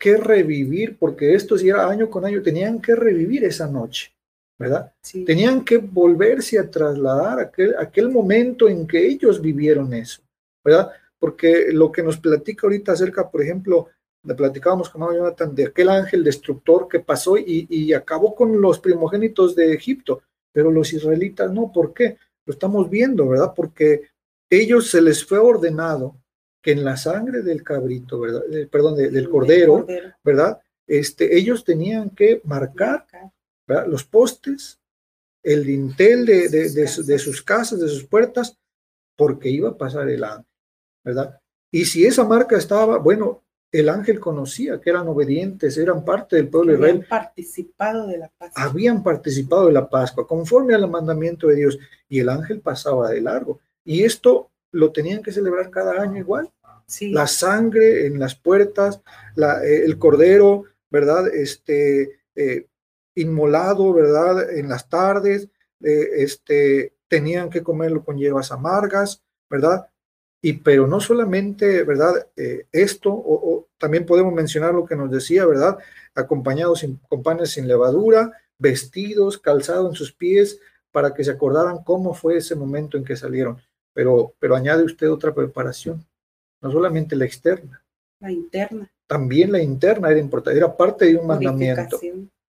[0.00, 4.12] que revivir, porque esto si era año con año, tenían que revivir esa noche,
[4.58, 4.92] ¿verdad?
[5.24, 10.22] Tenían que volverse a trasladar aquel, aquel momento en que ellos vivieron eso,
[10.64, 10.90] ¿verdad?
[11.18, 13.88] Porque lo que nos platica ahorita acerca, por ejemplo,
[14.24, 18.78] le platicábamos con Jonathan de aquel ángel destructor que pasó y, y, acabó con los
[18.78, 20.22] primogénitos de Egipto,
[20.52, 22.18] pero los israelitas no, ¿por qué?
[22.46, 23.52] Lo estamos viendo, ¿verdad?
[23.54, 24.02] Porque
[24.48, 26.16] ellos se les fue ordenado
[26.62, 28.42] que en la sangre del cabrito, ¿verdad?
[28.52, 29.86] Eh, perdón, del cordero,
[30.22, 30.60] ¿verdad?
[30.86, 33.06] Este, ellos tenían que marcar
[33.66, 33.86] ¿verdad?
[33.88, 34.78] los postes,
[35.42, 38.56] el dintel de, de, de, sus casas, de sus puertas,
[39.16, 40.46] porque iba a pasar el ángel,
[41.04, 41.40] ¿verdad?
[41.70, 46.48] Y si esa marca estaba, bueno, el ángel conocía que eran obedientes, eran parte del
[46.48, 46.96] pueblo de Israel.
[46.96, 48.62] Habían participado de la Pascua.
[48.62, 53.22] Habían participado de la Pascua, conforme al mandamiento de Dios, y el ángel pasaba de
[53.22, 53.60] largo.
[53.82, 56.50] Y esto lo tenían que celebrar cada año igual.
[56.86, 57.10] Sí.
[57.10, 59.00] La sangre en las puertas,
[59.34, 61.28] la, eh, el cordero, ¿verdad?
[61.28, 62.66] Este, eh,
[63.14, 64.50] inmolado, ¿verdad?
[64.50, 65.48] En las tardes,
[65.82, 69.88] eh, este, tenían que comerlo con hierbas amargas, ¿verdad?
[70.42, 72.26] Y pero no solamente, ¿verdad?
[72.72, 75.78] esto, o, también podemos mencionar lo que nos decía, ¿verdad?
[76.14, 80.58] Acompañados con panes sin levadura, vestidos, calzado en sus pies,
[80.90, 83.58] para que se acordaran cómo fue ese momento en que salieron
[83.92, 86.04] pero, pero añade usted otra preparación,
[86.60, 87.84] no solamente la externa.
[88.20, 88.90] La interna.
[89.06, 92.00] También la interna era importante, era parte de un mandamiento,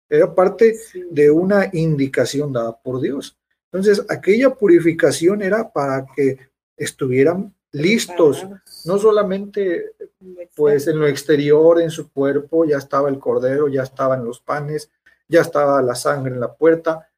[0.09, 0.75] era parte
[1.09, 3.37] de una indicación dada por Dios.
[3.71, 6.37] Entonces, aquella purificación era para que
[6.77, 8.45] estuvieran listos,
[8.85, 9.93] no solamente
[10.55, 14.89] pues en lo exterior, en su cuerpo, ya estaba el cordero, ya estaban los panes,
[15.27, 17.09] ya estaba la sangre en la puerta,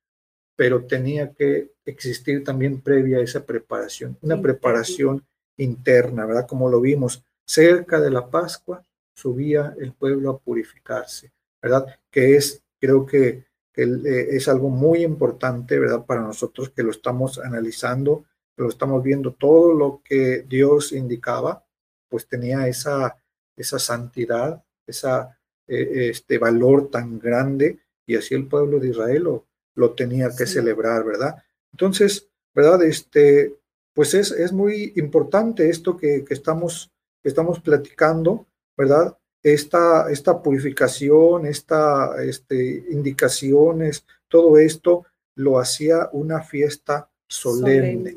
[0.55, 5.25] pero tenía que existir también previa a esa preparación, una preparación
[5.57, 6.47] interna, ¿verdad?
[6.47, 8.85] Como lo vimos, cerca de la Pascua
[9.15, 11.85] subía el pueblo a purificarse, ¿verdad?
[12.09, 16.05] Que es, creo que, eh, es algo muy importante, ¿verdad?
[16.05, 21.65] Para nosotros que lo estamos analizando, que lo estamos viendo, todo lo que Dios indicaba,
[22.09, 23.17] pues tenía esa,
[23.55, 29.45] esa santidad, esa, eh, este valor tan grande, y así el pueblo de Israel lo,
[29.75, 31.43] lo tenía que celebrar, ¿verdad?
[31.71, 32.83] Entonces, ¿verdad?
[32.83, 33.55] Este,
[33.93, 38.45] pues es, es muy importante esto que, que estamos, que estamos platicando,
[38.77, 39.17] ¿verdad?
[39.41, 48.15] Esta, esta purificación, esta este, indicaciones, todo esto lo hacía una fiesta solemne.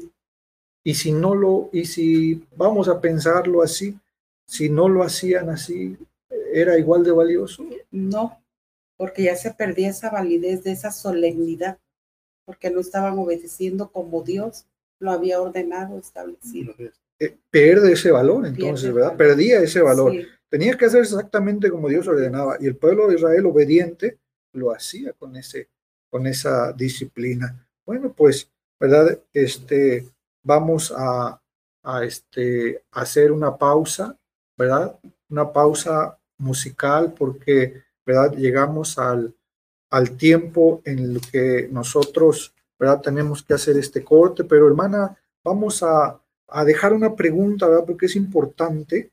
[0.87, 3.99] Y si no lo, y si vamos a pensarlo así,
[4.47, 5.97] si no lo hacían así,
[6.53, 7.67] ¿era igual de valioso?
[7.91, 8.41] No,
[8.97, 11.77] porque ya se perdía esa validez de esa solemnidad,
[12.45, 14.65] porque no estaban obedeciendo como Dios
[15.01, 16.73] lo había ordenado, establecido.
[17.19, 19.17] Eh, pierde ese valor entonces, ¿verdad?
[19.17, 20.13] Perdía ese valor.
[20.49, 24.19] Tenía que hacer exactamente como Dios ordenaba y el pueblo de Israel obediente
[24.53, 25.69] lo hacía con ese
[26.11, 27.67] con esa disciplina.
[27.85, 29.19] Bueno, pues, ¿verdad?
[29.33, 30.07] Este
[30.47, 31.41] vamos a,
[32.03, 34.19] este hacer una pausa,
[34.57, 34.99] ¿verdad?
[35.29, 38.33] Una pausa musical porque ¿verdad?
[38.37, 39.35] Llegamos al,
[39.91, 43.01] al tiempo en el que nosotros, ¿verdad?
[43.01, 47.85] Tenemos que hacer este corte, pero hermana, vamos a, a dejar una pregunta, ¿verdad?
[47.85, 49.11] Porque es importante,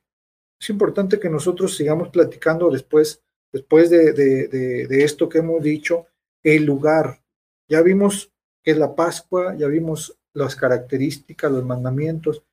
[0.59, 4.47] es importante que nosotros sigamos platicando después, después de, de,
[4.87, 6.05] de, esto que hemos dicho,
[6.43, 7.19] el lugar.
[7.67, 12.43] Ya vimos que es la Pascua, ya vimos las características, los mandamientos,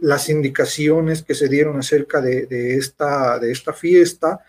[0.00, 4.44] las indicaciones que se dieron acerca de, de, esta, de esta fiesta,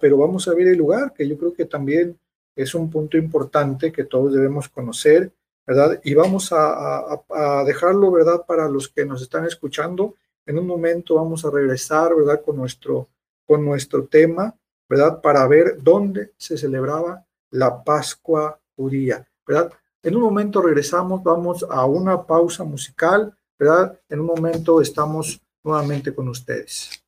[0.00, 2.18] pero vamos a ver el lugar, que yo creo que también
[2.56, 5.32] es un punto importante que todos debemos conocer,
[5.66, 6.00] ¿verdad?
[6.02, 7.22] Y vamos a,
[7.64, 8.44] dejarlo, ¿verdad?
[8.46, 12.42] Para los que nos están escuchando, en un momento vamos a regresar, ¿verdad?
[12.42, 13.08] Con nuestro,
[13.46, 14.54] con nuestro tema,
[14.88, 15.20] ¿verdad?
[15.20, 19.72] Para ver dónde se celebraba la Pascua judía, ¿verdad?
[20.02, 24.00] En un momento regresamos, vamos a una pausa musical, ¿verdad?
[24.08, 27.04] En un momento estamos nuevamente con ustedes.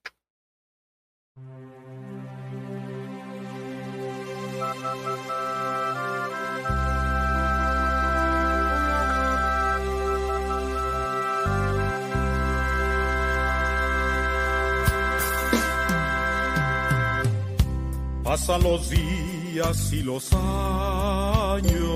[18.22, 21.91] Pasan los días y los años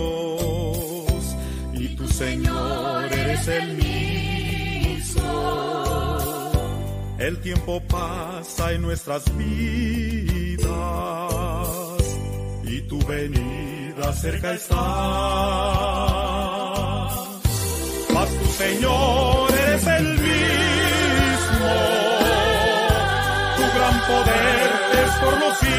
[1.86, 5.22] y tu Señor eres el mismo.
[7.18, 10.68] El tiempo pasa en nuestras vidas
[12.64, 14.76] y tu venida cerca está.
[18.14, 21.72] Mas tu Señor eres el mismo.
[23.56, 24.70] Tu gran poder
[25.04, 25.76] es por los siglos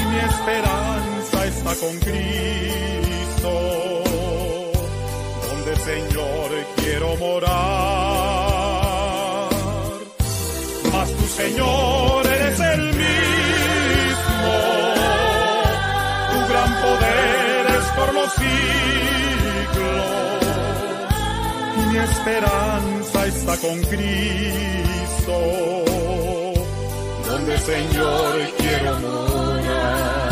[0.00, 0.99] y mi esperanza
[1.70, 3.52] está con Cristo,
[5.48, 7.50] donde Señor quiero morar.
[10.92, 14.52] Mas tu Señor eres el mismo,
[16.30, 18.50] tu gran poder es por los siglos
[21.90, 25.36] mi esperanza está con Cristo,
[27.28, 30.29] donde Señor quiero morar.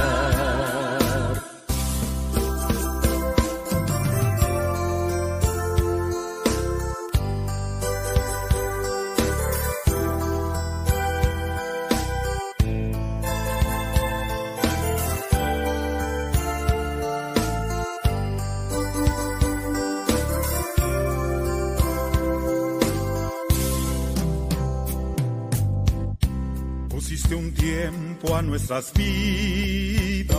[27.58, 30.38] Tiempo a nuestras vidas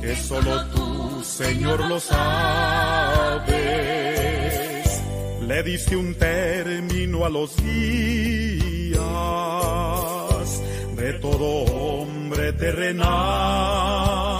[0.00, 2.20] que solo tú, Señor, lo sabes.
[5.42, 9.00] Le diste un término a los días
[10.96, 14.39] de todo hombre terrenal.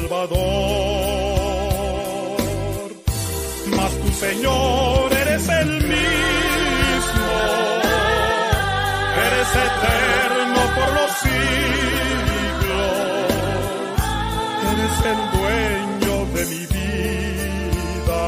[0.00, 0.40] Salvador,
[3.76, 7.32] mas tu Señor eres el mismo,
[9.26, 11.84] eres eterno por los siglos,
[14.72, 18.22] eres el dueño de mi vida,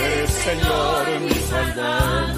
[0.00, 2.33] eres Señor mi Salvador.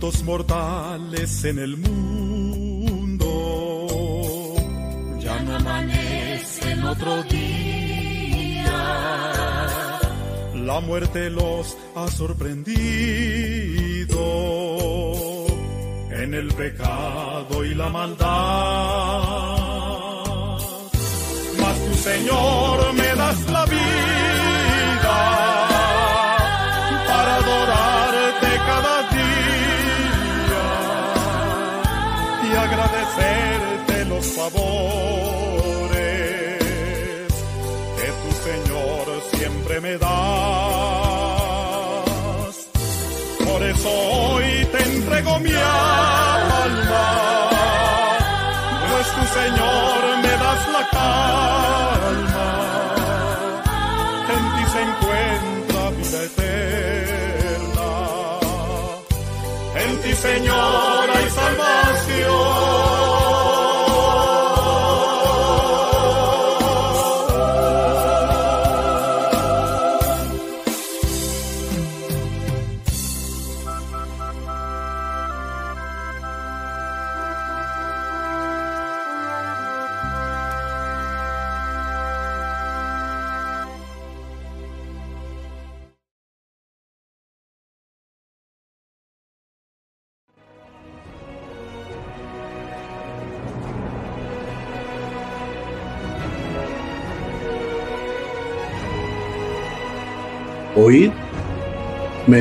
[0.00, 3.26] Cuántos mortales en el mundo
[5.18, 8.64] ya no amanecen otro día.
[10.54, 12.78] La muerte los ha sorprendido
[16.12, 18.30] en el pecado y la maldad.
[21.60, 24.49] Mas tu Señor me das la vida
[34.20, 35.80] los favores
[37.96, 40.10] que tu Señor siempre me das.
[43.46, 47.06] Por eso hoy te entrego mi alma,
[48.90, 52.50] pues tu Señor me das la calma.
[54.34, 57.88] En ti se encuentra vida eterna.
[59.82, 60.99] En ti, Señor,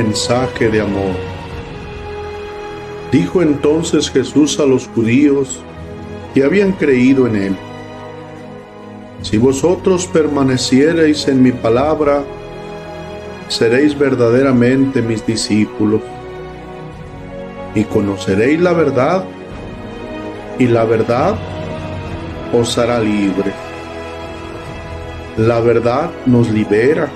[0.04, 1.16] mensaje de amor.
[3.12, 5.60] Dijo entonces Jesús a los judíos
[6.34, 7.56] que habían creído en él.
[9.22, 12.24] Si vosotros permaneciereis en mi palabra,
[13.50, 16.02] seréis verdaderamente mis discípulos
[17.76, 19.26] y conoceréis la verdad,
[20.60, 21.36] y la verdad
[22.54, 23.52] os hará libre.
[25.36, 27.10] La verdad nos libera.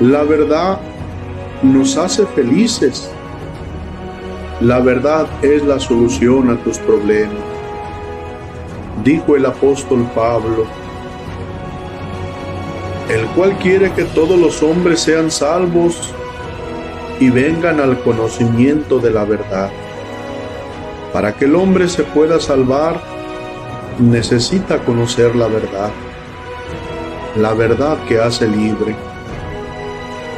[0.00, 0.78] La verdad
[1.62, 3.10] nos hace felices.
[4.60, 7.36] La verdad es la solución a tus problemas.
[9.04, 10.66] Dijo el apóstol Pablo,
[13.08, 16.12] el cual quiere que todos los hombres sean salvos
[17.20, 19.70] y vengan al conocimiento de la verdad.
[21.12, 23.00] Para que el hombre se pueda salvar,
[23.98, 25.90] necesita conocer la verdad,
[27.36, 28.94] la verdad que hace libre,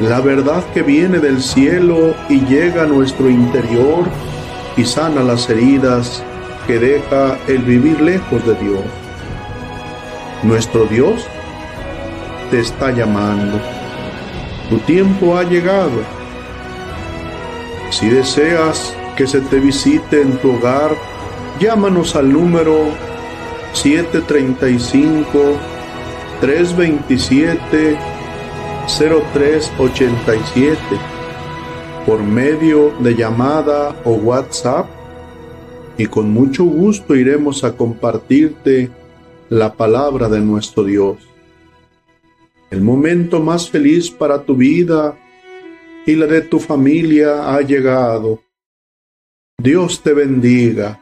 [0.01, 4.05] la verdad que viene del cielo y llega a nuestro interior
[4.75, 6.23] y sana las heridas
[6.65, 8.81] que deja el vivir lejos de Dios.
[10.41, 11.23] Nuestro Dios
[12.49, 13.59] te está llamando.
[14.71, 16.01] Tu tiempo ha llegado.
[17.91, 20.95] Si deseas que se te visite en tu hogar,
[21.59, 22.89] llámanos al número
[23.73, 25.57] 735
[26.39, 28.10] 327
[28.97, 30.77] 0387
[32.05, 34.87] por medio de llamada o WhatsApp
[35.97, 38.89] y con mucho gusto iremos a compartirte
[39.49, 41.17] la palabra de nuestro Dios.
[42.69, 45.17] El momento más feliz para tu vida
[46.05, 48.41] y la de tu familia ha llegado.
[49.57, 50.99] Dios te bendiga.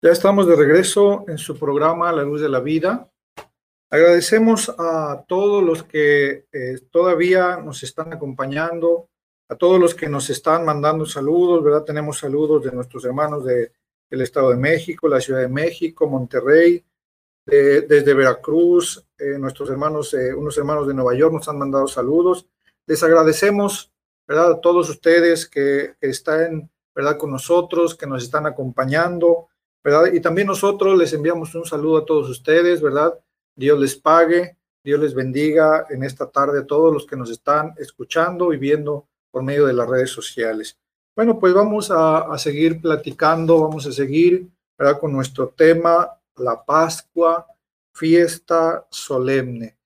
[0.00, 3.10] Ya estamos de regreso en su programa La Luz de la Vida.
[3.90, 9.08] Agradecemos a todos los que eh, todavía nos están acompañando,
[9.48, 11.82] a todos los que nos están mandando saludos, ¿verdad?
[11.82, 13.72] Tenemos saludos de nuestros hermanos de,
[14.08, 16.84] del Estado de México, la Ciudad de México, Monterrey,
[17.44, 22.46] desde Veracruz, eh, nuestros hermanos, eh, unos hermanos de Nueva York nos han mandado saludos.
[22.86, 23.90] Les agradecemos,
[24.28, 24.52] ¿verdad?
[24.52, 27.18] A todos ustedes que, que están, ¿verdad?
[27.18, 29.48] Con nosotros, que nos están acompañando.
[30.12, 33.18] Y también nosotros les enviamos un saludo a todos ustedes, ¿verdad?
[33.54, 37.74] Dios les pague, Dios les bendiga en esta tarde a todos los que nos están
[37.78, 40.78] escuchando y viendo por medio de las redes sociales.
[41.16, 44.48] Bueno, pues vamos a, seguir platicando, vamos a seguir.
[45.00, 47.44] Con nuestro tema, la Pascua,
[47.92, 49.76] fiesta solemne.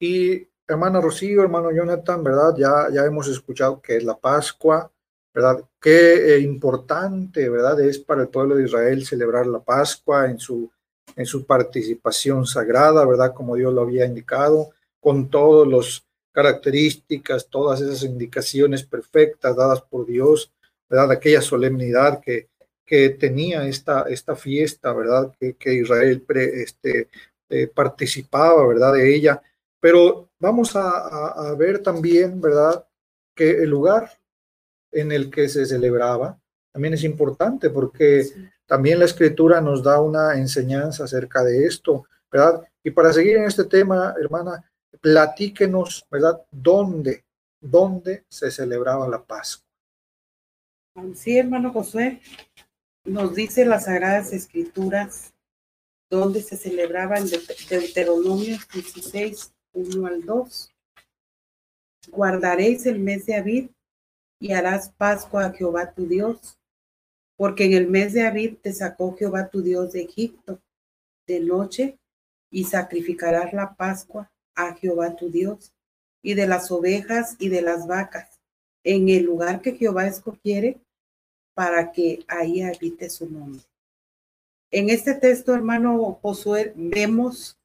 [0.00, 2.56] Y hermano Rocío, hermano Jonathan, ¿verdad?
[2.58, 4.90] Ya, ya hemos escuchado que es la Pascua,
[5.34, 5.64] ¿verdad?
[5.80, 7.80] Qué eh, importante, ¿verdad?
[7.80, 10.70] Es para el pueblo de Israel celebrar la Pascua en su,
[11.16, 13.32] en su participación sagrada, ¿verdad?
[13.34, 14.70] Como Dios lo había indicado,
[15.00, 20.52] con todas las características, todas esas indicaciones perfectas dadas por Dios,
[20.88, 21.12] ¿verdad?
[21.12, 22.48] Aquella solemnidad que,
[22.84, 25.34] que tenía esta, esta fiesta, ¿verdad?
[25.38, 27.08] Que, Israel este,
[27.48, 28.94] eh, participaba, ¿verdad?
[28.94, 29.42] De ella.
[29.80, 32.86] Pero vamos a, a ver también, ¿verdad?
[33.34, 34.10] Que el lugar
[34.92, 36.38] en el que se celebraba,
[36.72, 38.26] también es importante porque
[38.66, 42.62] también la escritura nos da una enseñanza acerca de esto, ¿verdad?
[42.82, 44.64] Y para seguir en este tema, hermana,
[45.00, 46.40] platíquenos, ¿verdad?
[46.50, 47.24] ¿Dónde,
[47.60, 49.66] dónde se celebraba la Pascua?
[51.14, 52.20] Sí, hermano Josué,
[53.04, 55.32] nos dice las Sagradas Escrituras
[56.10, 57.26] dónde se celebraba en
[57.70, 60.70] Deuteronomio 16, 1 al 2.
[62.10, 63.70] Guardaréis el mes de Abid
[64.42, 66.58] y harás Pascua a Jehová tu Dios,
[67.36, 70.60] porque en el mes de Abid te sacó Jehová tu Dios de Egipto
[71.28, 72.00] de noche
[72.50, 75.72] y sacrificarás la Pascua a Jehová tu Dios
[76.22, 78.40] y de las ovejas y de las vacas
[78.82, 80.80] en el lugar que Jehová escogiere
[81.54, 83.62] para que ahí habite su nombre.
[84.72, 87.56] En este texto, hermano Josué, vemos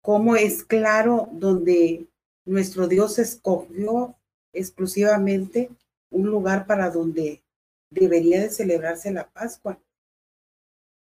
[0.00, 2.06] cómo es claro donde
[2.46, 4.16] nuestro Dios escogió
[4.54, 5.70] exclusivamente
[6.12, 7.42] un lugar para donde
[7.90, 9.78] debería de celebrarse la Pascua.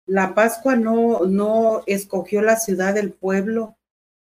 [0.06, 3.76] La Pascua no, no escogió la ciudad del pueblo,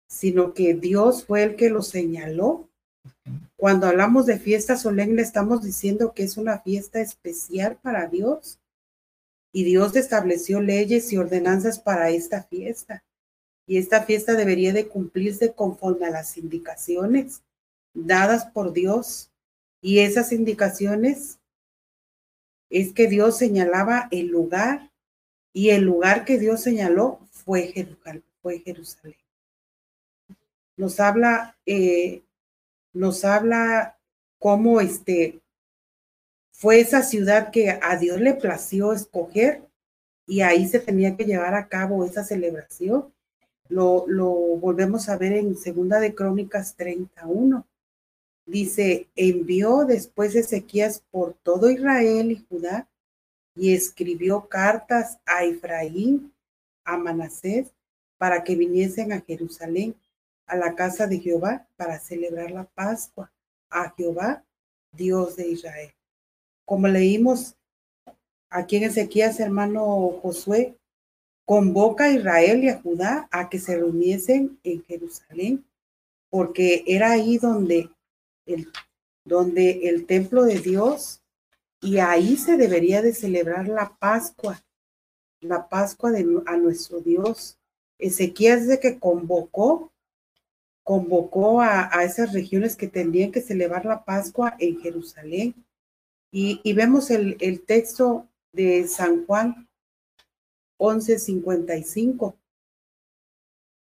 [0.09, 2.69] sino que Dios fue el que lo señaló.
[3.57, 8.59] Cuando hablamos de fiesta solemne, estamos diciendo que es una fiesta especial para Dios.
[9.53, 13.05] Y Dios estableció leyes y ordenanzas para esta fiesta.
[13.67, 17.43] Y esta fiesta debería de cumplirse conforme a las indicaciones
[17.95, 19.31] dadas por Dios
[19.81, 21.39] y esas indicaciones
[22.71, 24.91] es que Dios señalaba el lugar
[25.53, 27.73] y el lugar que Dios señaló fue
[28.65, 29.17] Jerusalén.
[30.77, 32.23] Nos habla, eh,
[32.93, 33.99] nos habla
[34.39, 35.41] cómo este,
[36.53, 39.63] fue esa ciudad que a Dios le plació escoger
[40.27, 43.13] y ahí se tenía que llevar a cabo esa celebración.
[43.69, 47.67] Lo, lo volvemos a ver en Segunda de Crónicas 31.
[48.49, 52.89] Dice, envió después Ezequías por todo Israel y Judá
[53.55, 56.33] y escribió cartas a Efraín,
[56.83, 57.75] a Manasés,
[58.17, 59.95] para que viniesen a Jerusalén,
[60.47, 63.31] a la casa de Jehová, para celebrar la Pascua,
[63.69, 64.43] a Jehová,
[64.93, 65.93] Dios de Israel.
[66.65, 67.55] Como leímos
[68.49, 70.75] aquí en Ezequías, hermano Josué,
[71.45, 75.67] convoca a Israel y a Judá a que se reuniesen en Jerusalén,
[76.31, 77.91] porque era ahí donde
[79.25, 81.23] donde el templo de Dios,
[81.81, 84.63] y ahí se debería de celebrar la Pascua,
[85.41, 87.57] la Pascua de, a nuestro Dios.
[87.99, 89.93] Ezequías de que convocó,
[90.83, 95.55] convocó a, a, esas regiones que tendrían que celebrar la Pascua en Jerusalén.
[96.33, 99.69] Y, y vemos el, el texto de San Juan
[100.79, 102.35] 11:55.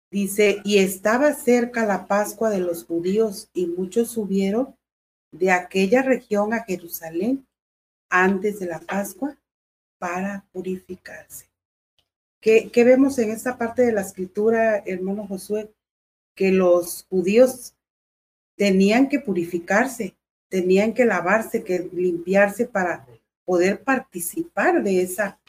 [0.10, 4.76] Dice, y estaba cerca la Pascua de los judíos y muchos subieron
[5.32, 7.46] de aquella región a Jerusalén
[8.10, 9.38] antes de la Pascua
[9.98, 11.48] para purificarse.
[12.40, 15.74] ¿Qué, ¿Qué, vemos en esta parte de la escritura, hermano Josué?
[16.36, 17.76] Que los judíos
[18.56, 20.16] tenían que purificarse,
[20.50, 23.06] tenían que lavarse, que limpiarse para
[23.44, 25.40] poder participar de esa,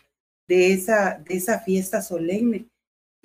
[0.46, 2.66] de esa, de esa fiesta solemne.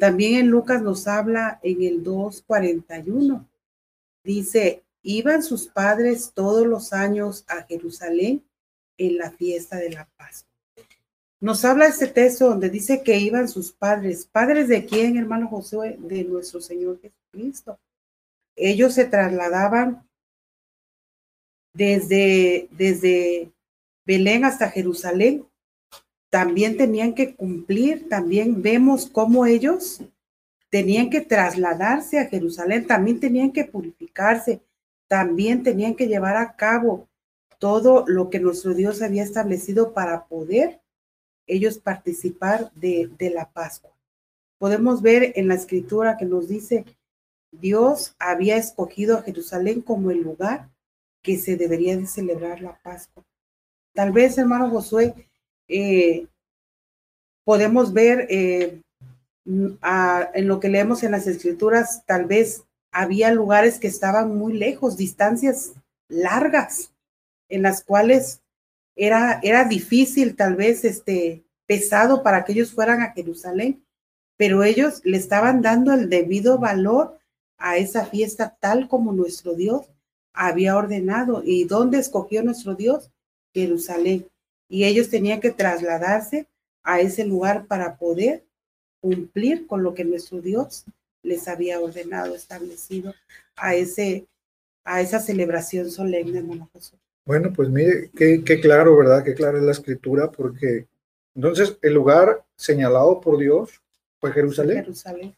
[0.04, 3.48] También en Lucas nos habla en el 2.41.
[4.22, 8.44] Dice, iban sus padres todos los años a Jerusalén
[8.98, 10.52] en la fiesta de la Pascua.
[11.40, 14.28] Nos habla este texto donde dice que iban sus padres.
[14.30, 15.96] ¿Padres de quién, hermano José?
[15.98, 17.80] De nuestro Señor Jesucristo.
[18.58, 20.06] Ellos se trasladaban
[21.74, 23.54] desde, desde
[24.06, 25.46] Belén hasta Jerusalén,
[26.34, 30.02] también tenían que cumplir, también vemos cómo ellos
[30.72, 34.60] tenían que trasladarse a Jerusalén, también tenían que purificarse,
[35.08, 37.08] también tenían que llevar a cabo
[37.60, 40.82] todo lo que nuestro Dios había establecido para poder
[41.46, 43.92] ellos participar de, la Pascua.
[44.58, 46.84] Podemos ver en la escritura que nos dice,
[47.52, 50.72] Dios había escogido a Jerusalén como el lugar
[51.22, 53.24] que se debería de celebrar la Pascua.
[53.94, 55.30] Tal vez, hermano Josué,
[55.68, 56.28] eh,
[57.44, 58.82] podemos ver eh,
[59.46, 64.98] en lo que leemos en las escrituras, tal vez había lugares que estaban muy lejos,
[64.98, 65.74] distancias
[66.08, 66.94] largas,
[67.50, 68.42] en las cuales
[68.96, 73.84] era, era difícil, tal vez este, pesado para que ellos fueran a Jerusalén,
[74.38, 77.20] pero ellos le estaban dando el debido valor
[77.58, 79.90] a esa fiesta tal como nuestro Dios
[80.34, 81.42] había ordenado.
[81.46, 83.12] ¿Y dónde escogió nuestro Dios?
[83.54, 84.28] Jerusalén.
[84.74, 86.48] Y ellos tenían que trasladarse
[86.82, 88.44] a ese lugar para poder
[89.02, 90.86] cumplir con lo que nuestro Dios
[91.22, 93.14] les había ordenado, establecido
[93.56, 94.26] a ese
[94.84, 97.00] a esa celebración solemne, hermano Jesús.
[97.24, 99.24] Bueno, pues mire, qué, qué claro, ¿verdad?
[99.24, 100.88] Qué clara es la escritura, porque
[101.36, 103.80] entonces el lugar señalado por Dios
[104.20, 104.86] fue Jerusalén.
[104.86, 105.36] Jerusalén.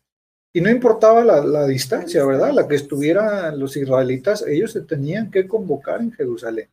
[0.53, 2.53] Y no importaba la, la distancia, ¿verdad?
[2.53, 6.69] La que estuvieran los israelitas, ellos se tenían que convocar en Jerusalén.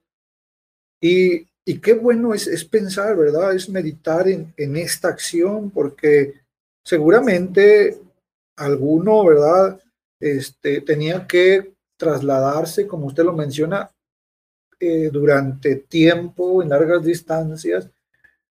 [1.00, 3.54] Y, y qué bueno es, es, pensar, ¿verdad?
[3.54, 6.34] Es meditar en, en esta acción, porque
[6.84, 8.00] seguramente
[8.56, 9.80] alguno, ¿verdad?
[10.18, 13.90] Este, tenía que trasladarse, como usted lo menciona,
[14.80, 17.88] eh, durante tiempo, en largas distancias,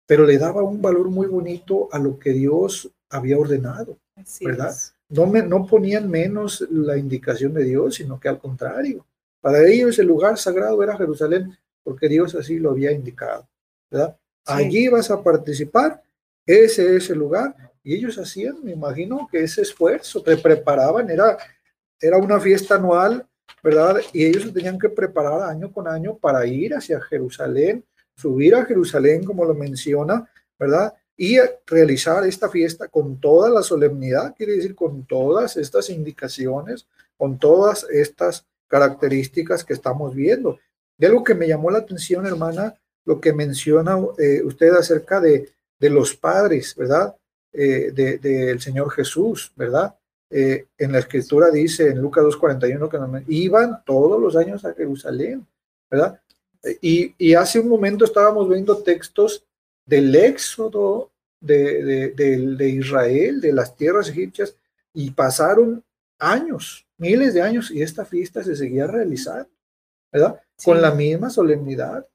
[0.06, 4.70] pero le daba un valor muy bonito a lo que Dios había ordenado, Así ¿verdad?
[4.70, 4.94] es.
[5.08, 9.04] No, me, no ponían menos la indicación de Dios, sino que al contrario,
[9.40, 13.48] para ellos el lugar sagrado era Jerusalén, porque Dios así lo había indicado,
[13.90, 14.16] ¿verdad?
[14.46, 14.52] Sí.
[14.52, 16.02] Allí vas a participar,
[16.46, 21.38] ese es el lugar, y ellos hacían, me imagino, que ese esfuerzo, te preparaban, era,
[22.00, 23.26] era una fiesta anual,
[23.62, 23.96] ¿verdad?
[24.12, 28.64] Y ellos se tenían que preparar año con año para ir hacia Jerusalén, subir a
[28.64, 30.28] Jerusalén, como lo menciona,
[30.58, 30.94] ¿verdad?
[31.16, 37.38] Y realizar esta fiesta con toda la solemnidad, quiere decir con todas estas indicaciones, con
[37.38, 40.58] todas estas características que estamos viendo.
[41.00, 42.74] De algo que me llamó la atención, hermana,
[43.06, 47.16] lo que menciona eh, usted acerca de, de, los padres, ¿verdad?
[47.54, 49.94] Eh, del de, de Señor Jesús, ¿verdad?
[50.28, 55.46] Eh, en la escritura dice en Lucas 2.41 que iban todos los años a Jerusalén,
[55.90, 56.20] ¿verdad?
[56.82, 59.42] Y, y, hace un momento estábamos viendo textos
[59.86, 64.54] del éxodo de, de, Israel, de las tierras egipcias,
[64.92, 65.82] y pasaron
[66.18, 69.48] años, miles de años, y esta fiesta se seguía realizando.
[70.12, 70.40] ¿Verdad?
[70.64, 72.06] Con la misma solemnidad.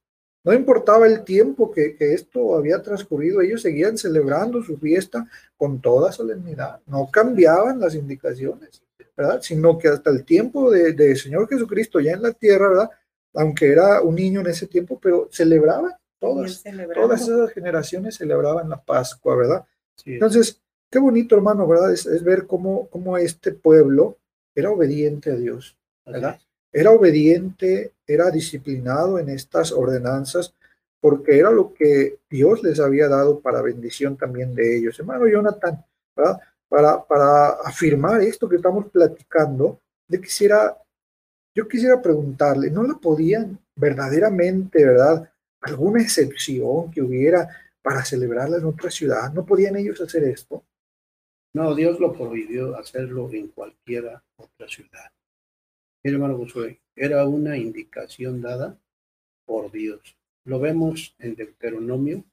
[0.44, 5.28] No importaba el tiempo que, que, esto había transcurrido, ellos seguían celebrando su fiesta
[5.58, 6.82] con toda solemnidad.
[6.86, 8.84] No cambiaban las indicaciones,
[9.18, 9.42] ¿verdad?
[9.42, 12.90] Sino que hasta el tiempo de, de Señor Jesucristo ya en la tierra, ¿verdad?
[13.34, 18.82] Aunque era un niño en ese tiempo, pero celebraban todas, todas esas generaciones celebraban la
[18.82, 19.66] Pascua, ¿verdad?
[20.06, 21.92] Entonces, qué bonito, hermano, ¿verdad?
[21.92, 24.18] Es, es, ver cómo, cómo este pueblo
[24.54, 26.40] era obediente a Dios, ¿verdad?
[26.78, 30.54] Era obediente, era disciplinado en estas ordenanzas,
[31.00, 35.00] porque era lo que Dios les había dado para bendición también de ellos.
[35.00, 35.82] Hermano Jonathan.
[36.68, 40.78] Para, para afirmar esto que estamos platicando, yo quisiera,
[41.56, 45.32] yo quisiera preguntarle, ¿no la podían verdaderamente, verdad?
[45.62, 47.48] alguna excepción que hubiera
[47.82, 49.32] para celebrarla en otra ciudad?
[49.32, 50.66] ¿No podían ellos hacer esto?
[51.54, 55.15] No, Dios lo prohibió hacerlo en cualquiera otra ciudad.
[56.14, 56.46] Hermano
[56.96, 58.78] era una indicación dada
[59.46, 60.16] por Dios.
[60.44, 62.24] Lo vemos en Deuteronomio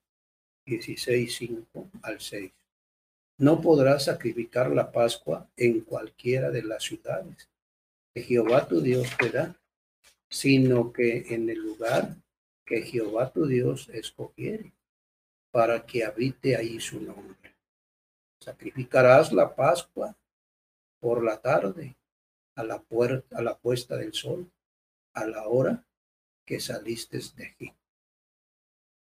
[0.66, 2.52] 16, 5 al 6.
[3.38, 7.48] No podrás sacrificar la Pascua en cualquiera de las ciudades
[8.14, 9.56] que Jehová tu Dios te da,
[10.28, 12.16] sino que en el lugar
[12.66, 14.72] que Jehová tu Dios escogiere
[15.50, 17.54] para que habite ahí su nombre.
[18.38, 20.14] Sacrificarás la Pascua
[21.00, 21.96] por la tarde,
[22.55, 24.50] a la puerta, a la puesta del sol,
[25.14, 25.86] a la hora
[26.44, 27.76] que saliste de Egipto.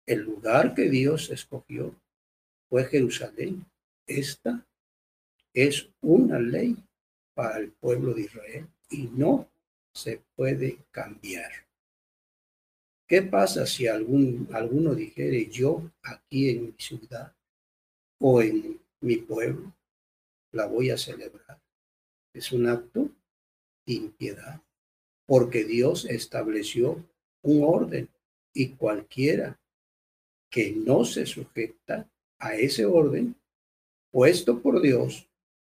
[0.05, 1.95] El lugar que Dios escogió
[2.69, 3.65] fue Jerusalén.
[4.05, 4.65] Esta
[5.53, 6.75] es una ley
[7.33, 9.49] para el pueblo de Israel y no
[9.93, 11.51] se puede cambiar.
[13.07, 17.35] ¿Qué pasa si algún, alguno dijere yo aquí en mi ciudad
[18.19, 19.73] o en mi pueblo
[20.51, 21.61] la voy a celebrar?
[22.33, 23.09] Es un acto
[23.85, 24.61] impiedad,
[25.25, 27.03] porque Dios estableció
[27.41, 28.09] un orden
[28.53, 29.59] y cualquiera
[30.49, 33.35] que no se sujeta a ese orden
[34.11, 35.27] puesto por Dios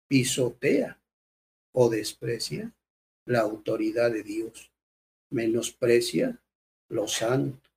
[0.08, 1.00] pisotea
[1.72, 2.74] o desprecia
[3.26, 4.72] la autoridad de Dios,
[5.30, 6.42] menosprecia
[6.90, 7.70] lo santo,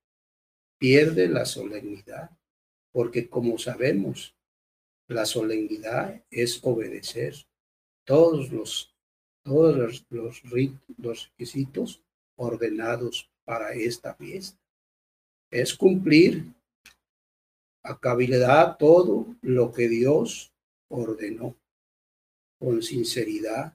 [0.77, 2.31] pierde la solemnidad,
[2.91, 4.35] porque como sabemos,
[5.07, 7.35] la solemnidad es obedecer
[8.03, 8.95] todos los,
[9.47, 10.43] todos los, los,
[10.97, 12.01] los requisitos
[12.35, 14.59] ordenados para esta fiesta.
[15.49, 16.53] Es cumplir
[17.81, 20.51] a cabalidad todo lo que Dios
[20.89, 21.55] ordenó,
[22.59, 23.73] con sinceridad,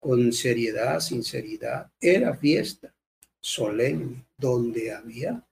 [0.00, 1.92] con seriedad, sinceridad.
[2.00, 2.92] Era fiesta
[3.38, 5.46] solemne, donde había,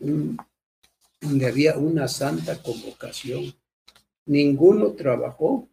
[0.00, 3.54] donde había una santa convocación.
[4.26, 5.68] Ninguno trabajó,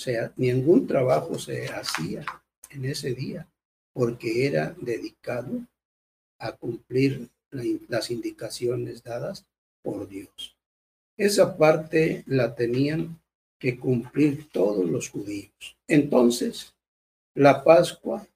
[0.00, 2.24] sea, ningún trabajo se hacía
[2.70, 3.46] en ese día,
[3.92, 5.60] porque era dedicado
[6.38, 9.44] a cumplir las indicaciones dadas
[9.82, 10.56] por Dios.
[11.16, 13.20] Esa parte la tenían
[13.58, 15.76] que cumplir todos los judíos.
[15.86, 16.74] Entonces,
[17.34, 18.26] la Pascua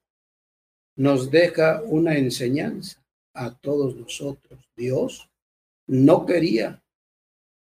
[0.95, 3.03] nos deja una enseñanza
[3.33, 4.59] a todos nosotros.
[4.75, 5.29] Dios
[5.87, 6.83] no quería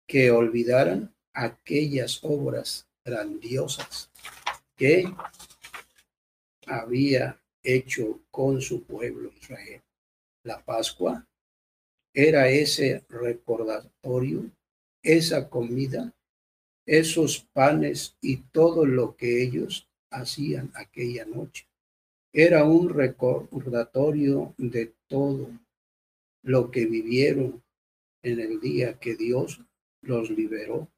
[0.07, 4.11] que olvidaran aquellas obras grandiosas
[4.77, 5.05] que
[6.67, 9.83] había hecho con su pueblo Israel.
[10.43, 11.27] La Pascua
[12.13, 14.51] era ese recordatorio,
[15.03, 16.15] esa comida,
[16.87, 21.67] esos panes y todo lo que ellos hacían aquella noche
[22.35, 25.49] era un recordatorio de todo
[26.43, 27.63] lo que vivieron
[28.25, 29.61] en el día que Dios
[30.01, 30.89] los liberó,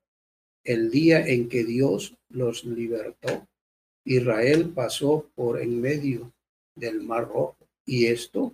[0.66, 3.46] el día en que Dios los libertó.
[4.04, 6.32] Israel pasó por en medio
[6.74, 8.52] del Mar Rojo y esto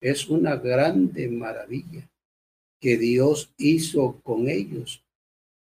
[0.00, 2.08] es una grande maravilla
[2.80, 5.04] que Dios hizo con ellos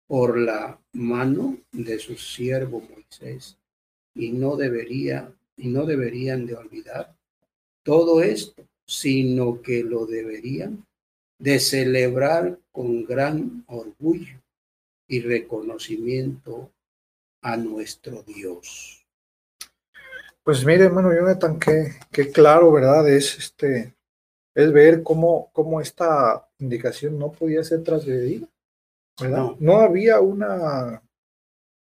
[0.07, 3.57] por la mano de su siervo Moisés
[4.15, 7.13] y no debería y no deberían de olvidar
[7.83, 10.85] todo esto, sino que lo deberían
[11.39, 14.42] de celebrar con gran orgullo
[15.13, 16.71] y reconocimiento
[17.43, 19.05] a nuestro Dios.
[20.41, 23.07] Pues mire, hermano Jonathan, qué, qué claro, ¿verdad?
[23.07, 23.93] Es este,
[24.55, 28.47] es ver cómo, cómo esta indicación no podía ser transgredida,
[29.21, 29.37] ¿verdad?
[29.37, 31.03] No, no había una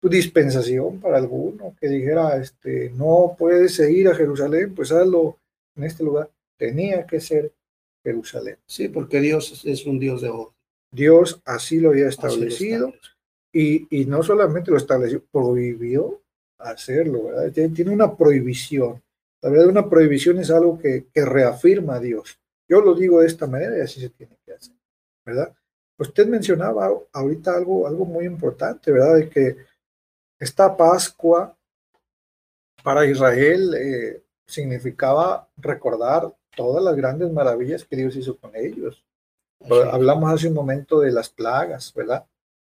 [0.00, 5.38] dispensación para alguno que dijera, este, no puedes ir a Jerusalén, pues hazlo
[5.76, 6.30] en este lugar.
[6.56, 7.52] Tenía que ser
[8.02, 8.56] Jerusalén.
[8.64, 10.54] Sí, porque Dios es un Dios de orden.
[10.90, 12.94] Dios así lo había establecido
[13.52, 16.20] y, y, no solamente lo estableció, prohibió
[16.58, 17.50] hacerlo, ¿verdad?
[17.72, 19.02] Tiene una prohibición.
[19.40, 22.38] La verdad, una prohibición es algo que, que reafirma a Dios.
[22.68, 24.74] Yo lo digo de esta manera y así se tiene que hacer,
[25.24, 25.54] ¿verdad?
[25.98, 29.16] Usted mencionaba ahorita algo, algo muy importante, ¿verdad?
[29.16, 29.56] De que
[30.38, 31.56] esta Pascua
[32.82, 39.04] para Israel eh, significaba recordar todas las grandes maravillas que Dios hizo con ellos.
[39.90, 42.24] Hablamos hace un momento de las plagas, ¿verdad?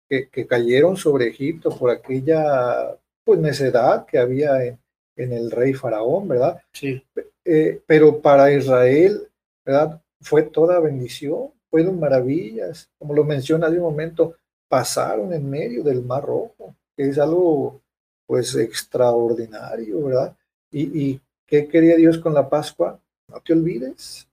[0.08, 4.78] Que, que cayeron sobre Egipto por aquella pues, necedad que había en,
[5.16, 6.62] en el rey Faraón, ¿verdad?
[6.74, 7.04] Sí.
[7.44, 9.28] Eh, pero para Israel,
[9.66, 10.02] ¿verdad?
[10.22, 14.36] Fue toda bendición, fueron maravillas, como lo menciona hace un momento,
[14.68, 17.82] pasaron en medio del Mar Rojo, que es algo
[18.28, 20.36] pues extraordinario, ¿verdad?
[20.72, 23.00] Y, y ¿qué quería Dios con la Pascua?
[23.28, 24.28] No te olvides,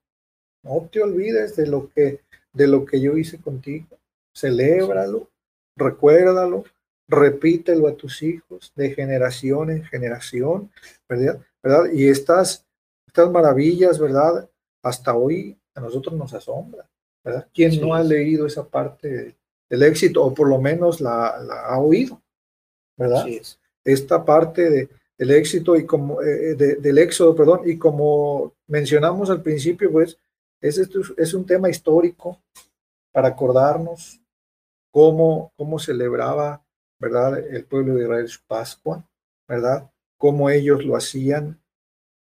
[0.62, 2.20] no te olvides de lo que,
[2.52, 3.86] de lo que yo hice contigo.
[4.34, 5.28] Celébralo,
[5.76, 6.64] recuérdalo,
[7.08, 10.70] repítelo a tus hijos de generación en generación,
[11.08, 11.40] ¿verdad?
[11.62, 11.92] ¿verdad?
[11.92, 12.66] Y estas,
[13.06, 14.48] estas maravillas, ¿verdad?
[14.82, 16.88] Hasta hoy a nosotros nos asombra,
[17.24, 17.48] ¿verdad?
[17.52, 19.36] ¿Quién no ha leído esa parte
[19.68, 22.20] del éxito o por lo menos la, la ha oído,
[22.96, 23.26] ¿verdad?
[23.84, 29.30] Esta parte de, del éxito y como eh, de, del éxodo, perdón, y como mencionamos
[29.30, 30.18] al principio, pues
[30.60, 30.78] es,
[31.16, 32.40] es un tema histórico
[33.12, 34.21] para acordarnos
[34.92, 36.62] cómo, cómo celebraba
[37.02, 37.36] ¿verdad?
[37.50, 39.04] El pueblo de Israel su Pascua,
[39.48, 39.90] ¿verdad?
[40.16, 41.60] Cómo ellos lo hacían.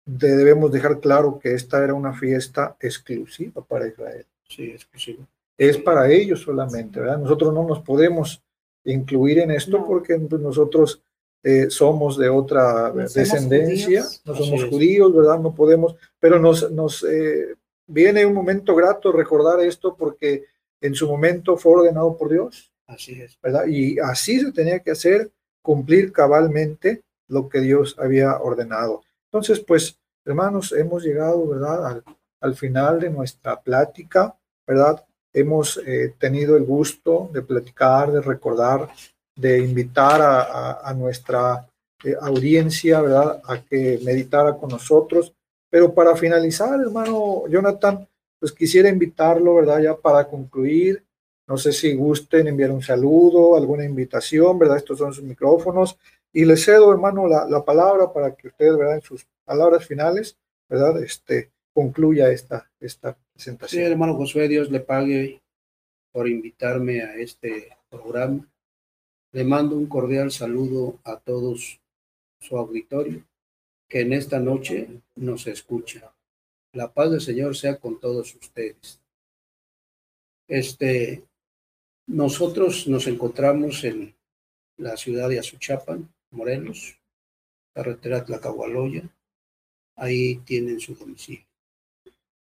[0.05, 4.27] Debemos dejar claro que esta era una fiesta exclusiva para Israel.
[4.47, 5.27] Sí, exclusiva.
[5.57, 7.19] Es para ellos solamente, ¿verdad?
[7.19, 8.43] Nosotros no nos podemos
[8.85, 11.03] incluir en esto porque pues, nosotros
[11.43, 15.41] eh, somos de otra descendencia, no somos judíos, ¿verdad?
[15.41, 17.55] No podemos, pero nos, nos eh,
[17.87, 20.45] viene un momento grato recordar esto porque
[20.81, 23.39] en su momento fue ordenado por Dios, Así es.
[23.43, 23.67] ¿verdad?
[23.67, 25.31] Y así se tenía que hacer,
[25.63, 29.03] cumplir cabalmente lo que Dios había ordenado.
[29.31, 31.87] Entonces, pues, hermanos, hemos llegado, ¿verdad?
[31.87, 32.05] Al,
[32.41, 35.05] al final de nuestra plática, ¿verdad?
[35.33, 38.89] Hemos eh, tenido el gusto de platicar, de recordar,
[39.35, 41.69] de invitar a, a, a nuestra
[42.05, 43.43] eh, audiencia, ¿verdad?
[43.45, 45.35] A que meditara con nosotros.
[45.69, 48.07] Pero para finalizar, hermano Jonathan,
[48.39, 49.81] pues quisiera invitarlo, ¿verdad?
[49.81, 51.05] Ya para concluir,
[51.47, 54.79] no sé si gusten enviar un saludo, alguna invitación, ¿verdad?
[54.79, 55.99] Estos son sus micrófonos.
[56.33, 58.97] Y les cedo, hermano, la, la palabra para que ustedes, ¿verdad?
[58.97, 60.37] En sus palabras finales,
[60.69, 61.03] ¿verdad?
[61.03, 63.83] Este, concluya esta, esta presentación.
[63.83, 65.43] Sí, hermano Josué, Dios le pague
[66.13, 68.49] por invitarme a este programa.
[69.33, 71.79] Le mando un cordial saludo a todos
[72.41, 73.23] su auditorio
[73.89, 76.13] que en esta noche nos escucha.
[76.77, 79.01] La paz del Señor sea con todos ustedes.
[80.47, 81.25] Este,
[82.07, 84.15] nosotros nos encontramos en
[84.77, 86.99] la ciudad de Azuchapan, Morelos,
[87.73, 89.09] carretera Tlacahualoya.
[89.97, 91.47] Ahí tienen su domicilio.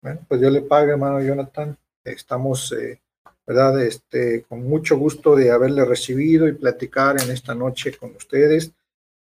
[0.01, 1.77] Bueno, pues yo le pago, hermano Jonathan.
[2.01, 3.01] Estamos, eh,
[3.45, 3.85] ¿verdad?
[3.85, 8.71] Este, con mucho gusto de haberle recibido y platicar en esta noche con ustedes.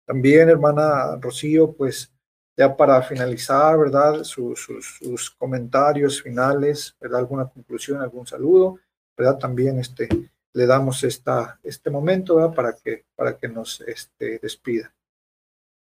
[0.07, 2.13] También, hermana Rocío, pues
[2.61, 4.23] ya para finalizar, ¿verdad?
[4.23, 7.21] Sus, sus, sus comentarios finales, ¿verdad?
[7.21, 8.79] Alguna conclusión, algún saludo.
[9.17, 9.39] ¿verdad?
[9.39, 10.09] También este,
[10.53, 12.55] le damos esta, este momento ¿verdad?
[12.55, 14.95] Para, que, para que nos este, despida.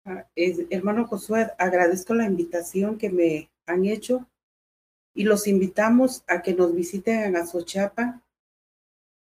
[0.05, 4.29] Ah, hermano Josué, agradezco la invitación que me han hecho
[5.15, 8.21] y los invitamos a que nos visiten en Azochapa.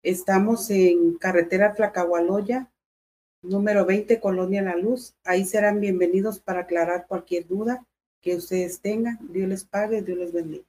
[0.01, 2.72] Estamos en carretera Tlacahualoya,
[3.43, 5.13] número 20, Colonia La Luz.
[5.23, 7.85] Ahí serán bienvenidos para aclarar cualquier duda
[8.21, 9.19] que ustedes tengan.
[9.29, 10.63] Dios les pague, Dios les bendiga.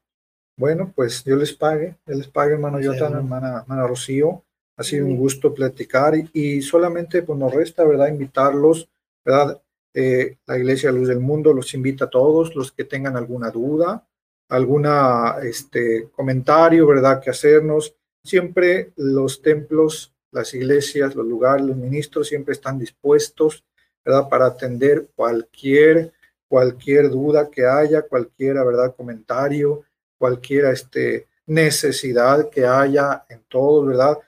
[0.57, 4.45] Bueno, pues Dios les pague, Dios les pague, hermano Sí, Jonathan, hermana, hermana Rocío.
[4.77, 8.09] Ha sido un gusto platicar y, y solamente pues nos resta, ¿verdad?
[8.09, 8.89] Invitarlos,
[9.25, 9.61] ¿verdad?
[9.95, 14.05] Eh, la Iglesia Luz del Mundo los invita a todos los que tengan alguna duda,
[14.49, 17.23] alguna este comentario, ¿verdad?
[17.23, 17.95] Que hacernos.
[18.25, 23.65] Siempre los templos, las iglesias, los lugares, los ministros siempre están dispuestos,
[24.05, 24.29] ¿verdad?
[24.29, 26.13] Para atender cualquier
[26.55, 28.95] cualquier duda que haya, cualquier, ¿verdad?
[28.95, 29.83] comentario,
[30.17, 34.19] cualquier este necesidad que haya en todos, ¿verdad?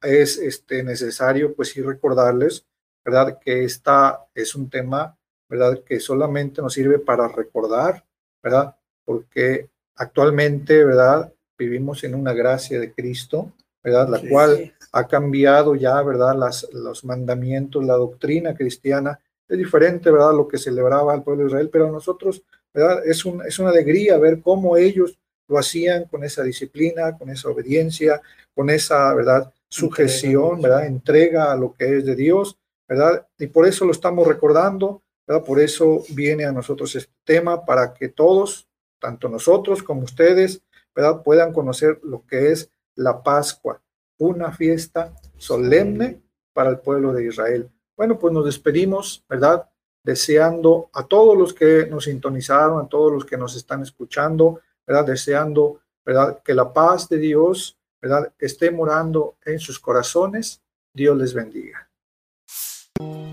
[0.00, 2.64] Es este necesario pues sí recordarles,
[3.04, 3.38] ¿verdad?
[3.38, 5.14] Que esta es un tema,
[5.46, 5.82] ¿verdad?
[5.84, 8.02] Que solamente nos sirve para recordar,
[8.42, 8.74] ¿verdad?
[9.04, 11.30] Porque actualmente, ¿verdad?
[11.58, 13.52] Vivimos en una gracia de Cristo,
[13.88, 14.08] ¿verdad?
[14.08, 14.28] La Sí.
[14.28, 16.34] cual ha cambiado ya, ¿verdad?
[16.36, 19.18] Las, los mandamientos, la doctrina cristiana
[19.48, 20.32] es diferente, ¿verdad?
[20.34, 23.04] Lo que celebraba el pueblo de Israel, pero a nosotros, ¿verdad?
[23.06, 25.18] Es, un, es una alegría ver cómo ellos
[25.48, 28.20] lo hacían con esa disciplina, con esa obediencia,
[28.54, 29.50] con esa, ¿verdad?
[29.68, 30.86] Sujeción, Entrega, ¿verdad?
[30.86, 33.26] Entrega a lo que es de Dios, ¿verdad?
[33.38, 35.44] Y por eso lo estamos recordando, ¿verdad?
[35.44, 38.66] Por eso viene a nosotros este tema, para que todos,
[39.00, 40.60] tanto nosotros como ustedes,
[40.94, 41.22] ¿verdad?
[41.22, 43.80] puedan conocer lo que es la Pascua,
[44.18, 46.20] una fiesta solemne
[46.52, 47.70] para el pueblo de Israel.
[47.96, 49.68] Bueno, pues nos despedimos, ¿verdad?
[50.04, 55.04] Deseando a todos los que nos sintonizaron, a todos los que nos están escuchando, ¿verdad?
[55.04, 56.42] Deseando, ¿verdad?
[56.42, 58.32] Que la paz de Dios, ¿verdad?
[58.38, 60.60] Esté morando en sus corazones.
[60.92, 61.88] Dios les bendiga.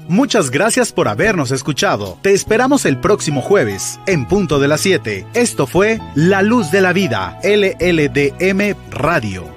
[0.07, 2.19] Muchas gracias por habernos escuchado.
[2.21, 5.25] Te esperamos el próximo jueves, en punto de las 7.
[5.33, 9.54] Esto fue La Luz de la Vida, LLDM Radio.